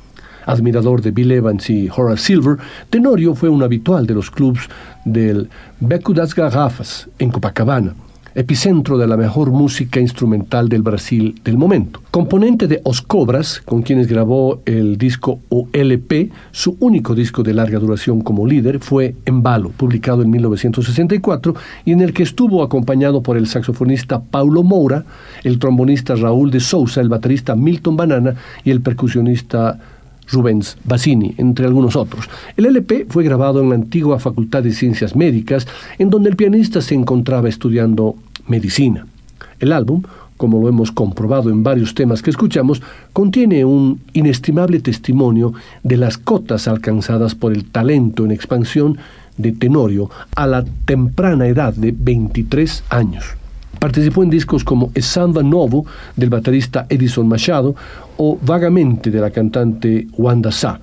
Admirador 0.45 1.01
de 1.01 1.11
Bill 1.11 1.31
Evans 1.31 1.69
y 1.69 1.89
Horace 1.95 2.23
Silver, 2.23 2.57
Tenorio 2.89 3.35
fue 3.35 3.49
un 3.49 3.63
habitual 3.63 4.05
de 4.05 4.13
los 4.13 4.31
clubs 4.31 4.69
del 5.05 5.49
Beco 5.79 6.13
das 6.13 6.33
Garrafas 6.33 7.09
en 7.19 7.29
Copacabana, 7.29 7.93
epicentro 8.35 8.97
de 8.97 9.07
la 9.07 9.17
mejor 9.17 9.51
música 9.51 9.99
instrumental 9.99 10.67
del 10.69 10.81
Brasil 10.81 11.39
del 11.43 11.57
momento. 11.57 12.01
Componente 12.09 12.67
de 12.67 12.81
Os 12.83 13.01
Cobras, 13.01 13.61
con 13.63 13.83
quienes 13.83 14.07
grabó 14.07 14.61
el 14.65 14.97
disco 14.97 15.39
OLP, 15.49 16.31
su 16.51 16.77
único 16.79 17.13
disco 17.13 17.43
de 17.43 17.53
larga 17.53 17.79
duración 17.79 18.21
como 18.21 18.47
líder 18.47 18.79
fue 18.79 19.15
Embalo, 19.25 19.69
publicado 19.69 20.23
en 20.23 20.31
1964, 20.31 21.53
y 21.85 21.91
en 21.91 22.01
el 22.01 22.13
que 22.13 22.23
estuvo 22.23 22.63
acompañado 22.63 23.21
por 23.21 23.37
el 23.37 23.47
saxofonista 23.47 24.21
Paulo 24.21 24.63
Moura, 24.63 25.05
el 25.43 25.59
trombonista 25.59 26.15
Raúl 26.15 26.49
de 26.49 26.59
Sousa, 26.59 27.01
el 27.01 27.09
baterista 27.09 27.55
Milton 27.55 27.97
Banana 27.97 28.35
y 28.63 28.71
el 28.71 28.81
percusionista 28.81 29.79
Rubens 30.33 30.77
Bassini, 30.83 31.33
entre 31.37 31.65
algunos 31.65 31.95
otros. 31.95 32.29
El 32.57 32.65
LP 32.65 33.05
fue 33.09 33.23
grabado 33.23 33.61
en 33.61 33.69
la 33.69 33.75
antigua 33.75 34.19
Facultad 34.19 34.63
de 34.63 34.73
Ciencias 34.73 35.15
Médicas, 35.15 35.67
en 35.97 36.09
donde 36.09 36.29
el 36.29 36.35
pianista 36.35 36.81
se 36.81 36.95
encontraba 36.95 37.49
estudiando 37.49 38.15
medicina. 38.47 39.07
El 39.59 39.71
álbum, 39.71 40.03
como 40.37 40.59
lo 40.59 40.67
hemos 40.67 40.91
comprobado 40.91 41.49
en 41.49 41.63
varios 41.63 41.95
temas 41.95 42.21
que 42.21 42.29
escuchamos, 42.29 42.81
contiene 43.13 43.63
un 43.63 44.01
inestimable 44.13 44.79
testimonio 44.79 45.53
de 45.83 45.97
las 45.97 46.17
cotas 46.17 46.67
alcanzadas 46.67 47.35
por 47.35 47.53
el 47.53 47.65
talento 47.65 48.25
en 48.25 48.31
expansión 48.31 48.97
de 49.37 49.51
Tenorio 49.51 50.09
a 50.35 50.47
la 50.47 50.65
temprana 50.85 51.47
edad 51.47 51.73
de 51.73 51.93
23 51.97 52.83
años. 52.89 53.42
Participó 53.79 54.23
en 54.23 54.29
discos 54.29 54.63
como 54.63 54.91
Samba 54.99 55.43
Novo 55.43 55.85
del 56.15 56.29
baterista 56.29 56.85
Edison 56.89 57.27
Machado 57.27 57.75
o 58.17 58.37
Vagamente 58.41 59.11
de 59.11 59.19
la 59.19 59.31
cantante 59.31 60.07
Wanda 60.17 60.51
Sa. 60.51 60.79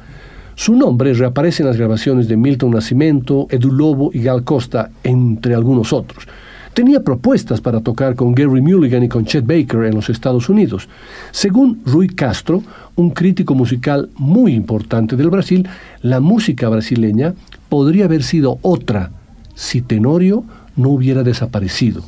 Su 0.55 0.74
nombre 0.74 1.14
reaparece 1.14 1.62
en 1.62 1.68
las 1.68 1.78
grabaciones 1.78 2.28
de 2.28 2.36
Milton 2.36 2.72
Nascimento, 2.72 3.47
Edu 3.49 3.72
Lobo 3.72 4.11
y 4.12 4.22
Gal 4.22 4.45
Costa, 4.45 4.91
entre 5.03 5.55
algunos 5.55 5.93
otros. 5.93 6.26
Tenía 6.74 7.03
propuestas 7.03 7.61
para 7.61 7.80
tocar 7.80 8.14
con 8.14 8.34
Gary 8.34 8.61
Mulligan 8.61 9.03
y 9.03 9.09
con 9.09 9.24
Chet 9.24 9.47
Baker 9.47 9.84
en 9.84 9.95
los 9.95 10.11
Estados 10.11 10.49
Unidos. 10.49 10.88
Según 11.30 11.80
Rui 11.86 12.09
Castro, 12.09 12.62
un 12.95 13.11
crítico 13.11 13.55
musical 13.55 14.11
muy 14.16 14.53
importante 14.53 15.16
del 15.16 15.30
Brasil, 15.30 15.66
la 16.03 16.20
música 16.20 16.68
brasileña 16.68 17.34
podría 17.70 18.05
haber 18.05 18.22
sido 18.22 18.59
otra 18.62 19.11
si 19.55 19.80
Tenorio 19.80 20.45
no 20.76 20.91
hubiera 20.91 21.22
desaparecido 21.22 22.03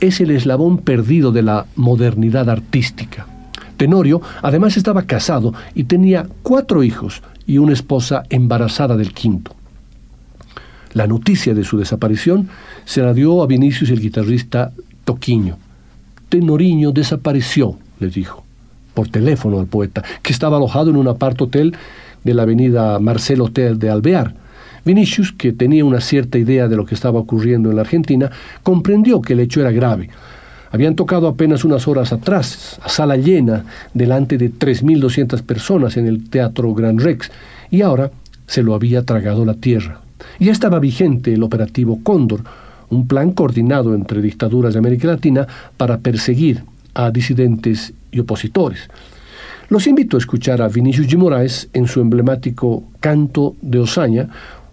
es 0.00 0.20
el 0.20 0.30
eslabón 0.30 0.78
perdido 0.78 1.32
de 1.32 1.42
la 1.42 1.66
modernidad 1.76 2.48
artística. 2.50 3.26
Tenorio 3.76 4.22
además 4.42 4.76
estaba 4.76 5.02
casado 5.02 5.52
y 5.74 5.84
tenía 5.84 6.26
cuatro 6.42 6.82
hijos 6.82 7.22
y 7.46 7.58
una 7.58 7.72
esposa 7.72 8.24
embarazada 8.30 8.96
del 8.96 9.12
quinto. 9.12 9.54
La 10.92 11.06
noticia 11.06 11.54
de 11.54 11.64
su 11.64 11.78
desaparición 11.78 12.48
se 12.84 13.02
la 13.02 13.12
dio 13.12 13.42
a 13.42 13.46
Vinicius 13.46 13.90
el 13.90 14.00
guitarrista 14.00 14.72
Toquiño. 15.04 15.58
Tenoriño 16.28 16.90
desapareció, 16.90 17.76
le 18.00 18.08
dijo, 18.08 18.44
por 18.94 19.08
teléfono 19.08 19.60
al 19.60 19.66
poeta, 19.66 20.02
que 20.22 20.32
estaba 20.32 20.56
alojado 20.56 20.90
en 20.90 20.96
un 20.96 21.08
apart 21.08 21.40
hotel 21.42 21.76
de 22.24 22.34
la 22.34 22.42
avenida 22.42 22.98
Marcel 22.98 23.42
Hotel 23.42 23.78
de 23.78 23.90
Alvear 23.90 24.34
Vinicius, 24.86 25.32
que 25.32 25.52
tenía 25.52 25.84
una 25.84 26.00
cierta 26.00 26.38
idea 26.38 26.68
de 26.68 26.76
lo 26.76 26.86
que 26.86 26.94
estaba 26.94 27.18
ocurriendo 27.18 27.70
en 27.70 27.76
la 27.76 27.82
Argentina, 27.82 28.30
comprendió 28.62 29.20
que 29.20 29.32
el 29.32 29.40
hecho 29.40 29.60
era 29.60 29.72
grave. 29.72 30.08
Habían 30.70 30.94
tocado 30.94 31.26
apenas 31.26 31.64
unas 31.64 31.88
horas 31.88 32.12
atrás, 32.12 32.78
a 32.80 32.88
sala 32.88 33.16
llena, 33.16 33.64
delante 33.94 34.38
de 34.38 34.50
3.200 34.50 35.42
personas 35.42 35.96
en 35.96 36.06
el 36.06 36.30
Teatro 36.30 36.72
Gran 36.72 36.98
Rex, 36.98 37.32
y 37.68 37.82
ahora 37.82 38.12
se 38.46 38.62
lo 38.62 38.74
había 38.74 39.02
tragado 39.02 39.44
la 39.44 39.54
tierra. 39.54 40.00
Ya 40.38 40.52
estaba 40.52 40.78
vigente 40.78 41.34
el 41.34 41.42
operativo 41.42 41.98
Cóndor, 42.04 42.42
un 42.88 43.08
plan 43.08 43.32
coordinado 43.32 43.92
entre 43.92 44.22
dictaduras 44.22 44.74
de 44.74 44.78
América 44.78 45.08
Latina 45.08 45.48
para 45.76 45.98
perseguir 45.98 46.62
a 46.94 47.10
disidentes 47.10 47.92
y 48.12 48.20
opositores. 48.20 48.88
Los 49.68 49.88
invito 49.88 50.16
a 50.16 50.20
escuchar 50.20 50.62
a 50.62 50.68
Vinicius 50.68 51.08
G. 51.08 51.16
Moraes 51.16 51.68
en 51.72 51.88
su 51.88 52.00
emblemático 52.00 52.84
Canto 53.00 53.56
de 53.60 53.80
Osaña, 53.80 54.28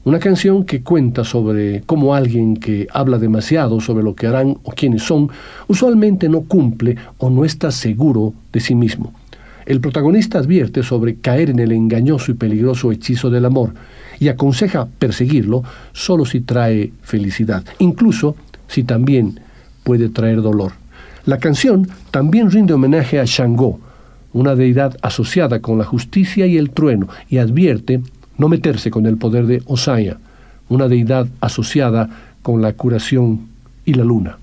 una 0.05 0.19
canción 0.19 0.65
que 0.65 0.81
cuenta 0.81 1.23
sobre 1.23 1.81
cómo 1.85 2.13
alguien 2.13 2.57
que 2.57 2.87
habla 2.91 3.17
demasiado 3.17 3.79
sobre 3.79 4.03
lo 4.03 4.15
que 4.15 4.27
harán 4.27 4.57
o 4.63 4.71
quiénes 4.71 5.03
son, 5.03 5.29
usualmente 5.67 6.27
no 6.27 6.41
cumple 6.41 6.97
o 7.19 7.29
no 7.29 7.45
está 7.45 7.71
seguro 7.71 8.33
de 8.51 8.59
sí 8.59 8.75
mismo. 8.75 9.13
El 9.65 9.79
protagonista 9.79 10.39
advierte 10.39 10.83
sobre 10.83 11.15
caer 11.15 11.49
en 11.49 11.59
el 11.59 11.71
engañoso 11.71 12.31
y 12.31 12.35
peligroso 12.35 12.91
hechizo 12.91 13.29
del 13.29 13.45
amor 13.45 13.73
y 14.19 14.27
aconseja 14.27 14.87
perseguirlo 14.99 15.63
solo 15.93 16.25
si 16.25 16.41
trae 16.41 16.91
felicidad, 17.01 17.63
incluso 17.79 18.35
si 18.67 18.83
también 18.83 19.39
puede 19.83 20.09
traer 20.09 20.41
dolor. 20.41 20.73
La 21.25 21.37
canción 21.37 21.87
también 22.11 22.51
rinde 22.51 22.73
homenaje 22.73 23.21
a 23.21 23.23
Shango, 23.25 23.79
una 24.33 24.55
deidad 24.55 24.97
asociada 25.01 25.61
con 25.61 25.77
la 25.77 25.85
justicia 25.85 26.45
y 26.45 26.57
el 26.57 26.71
trueno, 26.71 27.07
y 27.29 27.37
advierte 27.37 28.01
no 28.37 28.49
meterse 28.49 28.89
con 28.91 29.05
el 29.05 29.17
poder 29.17 29.45
de 29.47 29.61
Osaya, 29.65 30.17
una 30.69 30.87
deidad 30.87 31.27
asociada 31.41 32.09
con 32.41 32.61
la 32.61 32.73
curación 32.73 33.47
y 33.85 33.93
la 33.93 34.03
luna. 34.03 34.37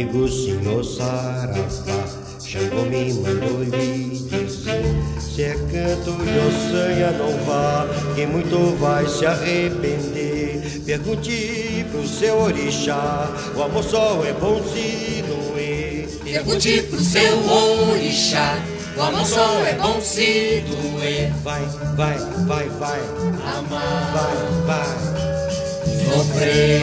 amigo 0.00 0.26
senhor 0.28 0.82
Saravá, 0.82 1.60
Xangô 2.42 2.82
me 2.86 3.12
mandou 3.12 3.62
lhe 3.62 4.18
dizer: 4.18 4.82
Se 5.20 5.42
é 5.42 5.52
canto 5.52 6.12
de 6.24 6.38
ossanha, 6.38 7.10
não 7.12 7.44
vá, 7.44 7.86
que 8.14 8.24
muito 8.24 8.76
vai 8.78 9.06
se 9.06 9.26
arrepender. 9.26 10.80
Pergunte 10.86 11.84
pro 11.90 12.08
seu 12.08 12.40
orixá, 12.40 13.28
o 13.54 13.62
amor 13.62 13.84
só 13.84 14.24
é 14.24 14.32
bom 14.32 14.62
se 14.62 15.22
doer. 15.22 16.08
Pergunte 16.24 16.82
pro 16.84 16.98
seu 16.98 17.50
orixá. 17.90 18.58
O 18.96 19.02
amor 19.02 19.26
só 19.26 19.64
é 19.66 19.74
bom 19.74 20.00
se 20.00 20.64
doer. 20.66 21.30
Vai, 21.44 21.62
vai, 21.94 22.18
vai, 22.46 22.68
vai. 22.70 23.00
Amar, 23.44 24.12
vai, 24.14 24.66
vai. 24.66 25.20
Sofrer, 26.04 26.82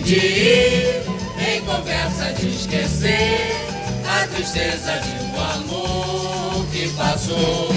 de 0.00 0.16
ir 0.16 1.02
em 1.38 1.60
conversa 1.62 2.32
de 2.32 2.48
esquecer 2.48 3.56
a 4.06 4.26
tristeza 4.28 5.00
de 5.00 5.24
um 5.24 5.40
amor 5.40 6.66
que 6.72 6.88
passou. 6.90 7.68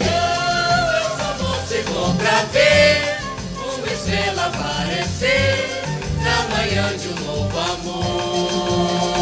Não, 0.00 0.98
eu 0.98 1.10
só 1.16 1.36
vou 1.38 1.66
se 1.66 1.82
for 1.84 2.14
pra 2.16 2.44
ver 2.52 3.18
uma 3.56 3.92
estrela 3.92 4.46
aparecer 4.46 5.82
na 6.22 6.56
manhã 6.56 6.96
de 6.96 7.08
um 7.08 7.24
novo 7.24 7.58
amor. 7.58 9.15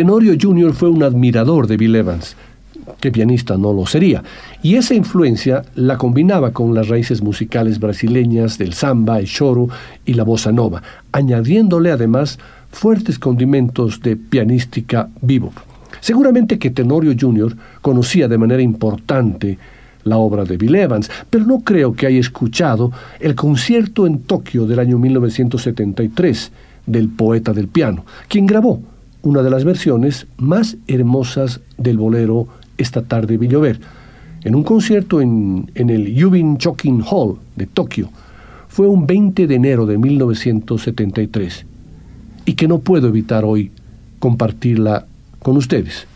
Tenorio 0.00 0.34
Jr. 0.40 0.72
fue 0.72 0.88
un 0.88 1.02
admirador 1.02 1.66
de 1.66 1.76
Bill 1.76 1.94
Evans, 1.94 2.34
que 3.00 3.12
pianista 3.12 3.58
no 3.58 3.74
lo 3.74 3.84
sería, 3.84 4.22
y 4.62 4.76
esa 4.76 4.94
influencia 4.94 5.62
la 5.74 5.98
combinaba 5.98 6.52
con 6.52 6.72
las 6.72 6.88
raíces 6.88 7.20
musicales 7.20 7.78
brasileñas 7.78 8.56
del 8.56 8.72
samba, 8.72 9.18
el 9.18 9.26
choro 9.26 9.68
y 10.06 10.14
la 10.14 10.22
bossa 10.22 10.52
nova, 10.52 10.82
añadiéndole 11.12 11.90
además 11.90 12.38
fuertes 12.72 13.18
condimentos 13.18 14.00
de 14.00 14.16
pianística 14.16 15.10
bebop. 15.20 15.52
Seguramente 16.00 16.58
que 16.58 16.70
Tenorio 16.70 17.14
Jr. 17.14 17.54
conocía 17.82 18.26
de 18.26 18.38
manera 18.38 18.62
importante 18.62 19.58
la 20.04 20.16
obra 20.16 20.46
de 20.46 20.56
Bill 20.56 20.76
Evans, 20.76 21.10
pero 21.28 21.44
no 21.44 21.60
creo 21.60 21.92
que 21.92 22.06
haya 22.06 22.20
escuchado 22.20 22.90
el 23.20 23.34
concierto 23.34 24.06
en 24.06 24.20
Tokio 24.20 24.64
del 24.64 24.78
año 24.78 24.98
1973 24.98 26.52
del 26.86 27.10
poeta 27.10 27.52
del 27.52 27.68
piano, 27.68 28.06
quien 28.28 28.46
grabó 28.46 28.80
una 29.22 29.42
de 29.42 29.50
las 29.50 29.64
versiones 29.64 30.26
más 30.38 30.76
hermosas 30.86 31.60
del 31.76 31.98
bolero 31.98 32.48
Esta 32.78 33.02
tarde 33.02 33.36
vi 33.36 33.48
llover, 33.48 33.80
en 34.42 34.54
un 34.54 34.62
concierto 34.62 35.20
en, 35.20 35.70
en 35.74 35.90
el 35.90 36.14
Yubin 36.14 36.56
Choking 36.56 37.02
Hall 37.02 37.36
de 37.56 37.66
Tokio. 37.66 38.08
Fue 38.68 38.86
un 38.86 39.06
20 39.06 39.46
de 39.46 39.54
enero 39.54 39.84
de 39.84 39.98
1973 39.98 41.66
y 42.46 42.54
que 42.54 42.68
no 42.68 42.78
puedo 42.78 43.08
evitar 43.08 43.44
hoy 43.44 43.70
compartirla 44.18 45.06
con 45.42 45.56
ustedes. 45.56 46.06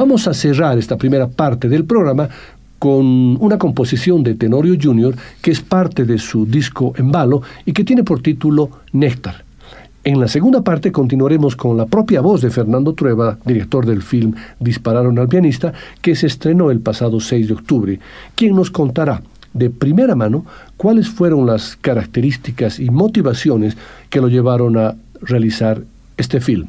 Vamos 0.00 0.26
a 0.26 0.32
cerrar 0.32 0.78
esta 0.78 0.96
primera 0.96 1.28
parte 1.28 1.68
del 1.68 1.84
programa 1.84 2.26
con 2.78 3.36
una 3.38 3.58
composición 3.58 4.22
de 4.22 4.34
Tenorio 4.34 4.74
Jr. 4.80 5.14
que 5.42 5.50
es 5.50 5.60
parte 5.60 6.06
de 6.06 6.16
su 6.16 6.46
disco 6.46 6.94
Embalo 6.96 7.42
y 7.66 7.74
que 7.74 7.84
tiene 7.84 8.02
por 8.02 8.22
título 8.22 8.70
Néctar. 8.94 9.44
En 10.02 10.18
la 10.18 10.26
segunda 10.26 10.62
parte 10.62 10.90
continuaremos 10.90 11.54
con 11.54 11.76
la 11.76 11.84
propia 11.84 12.22
voz 12.22 12.40
de 12.40 12.48
Fernando 12.48 12.94
Trueba, 12.94 13.36
director 13.44 13.84
del 13.84 14.00
film 14.00 14.32
Dispararon 14.58 15.18
al 15.18 15.28
pianista, 15.28 15.74
que 16.00 16.16
se 16.16 16.28
estrenó 16.28 16.70
el 16.70 16.80
pasado 16.80 17.20
6 17.20 17.48
de 17.48 17.52
octubre, 17.52 18.00
quien 18.34 18.56
nos 18.56 18.70
contará 18.70 19.20
de 19.52 19.68
primera 19.68 20.14
mano 20.14 20.46
cuáles 20.78 21.10
fueron 21.10 21.44
las 21.44 21.76
características 21.76 22.80
y 22.80 22.88
motivaciones 22.88 23.76
que 24.08 24.22
lo 24.22 24.28
llevaron 24.28 24.78
a 24.78 24.94
realizar 25.20 25.82
este 26.16 26.40
film. 26.40 26.68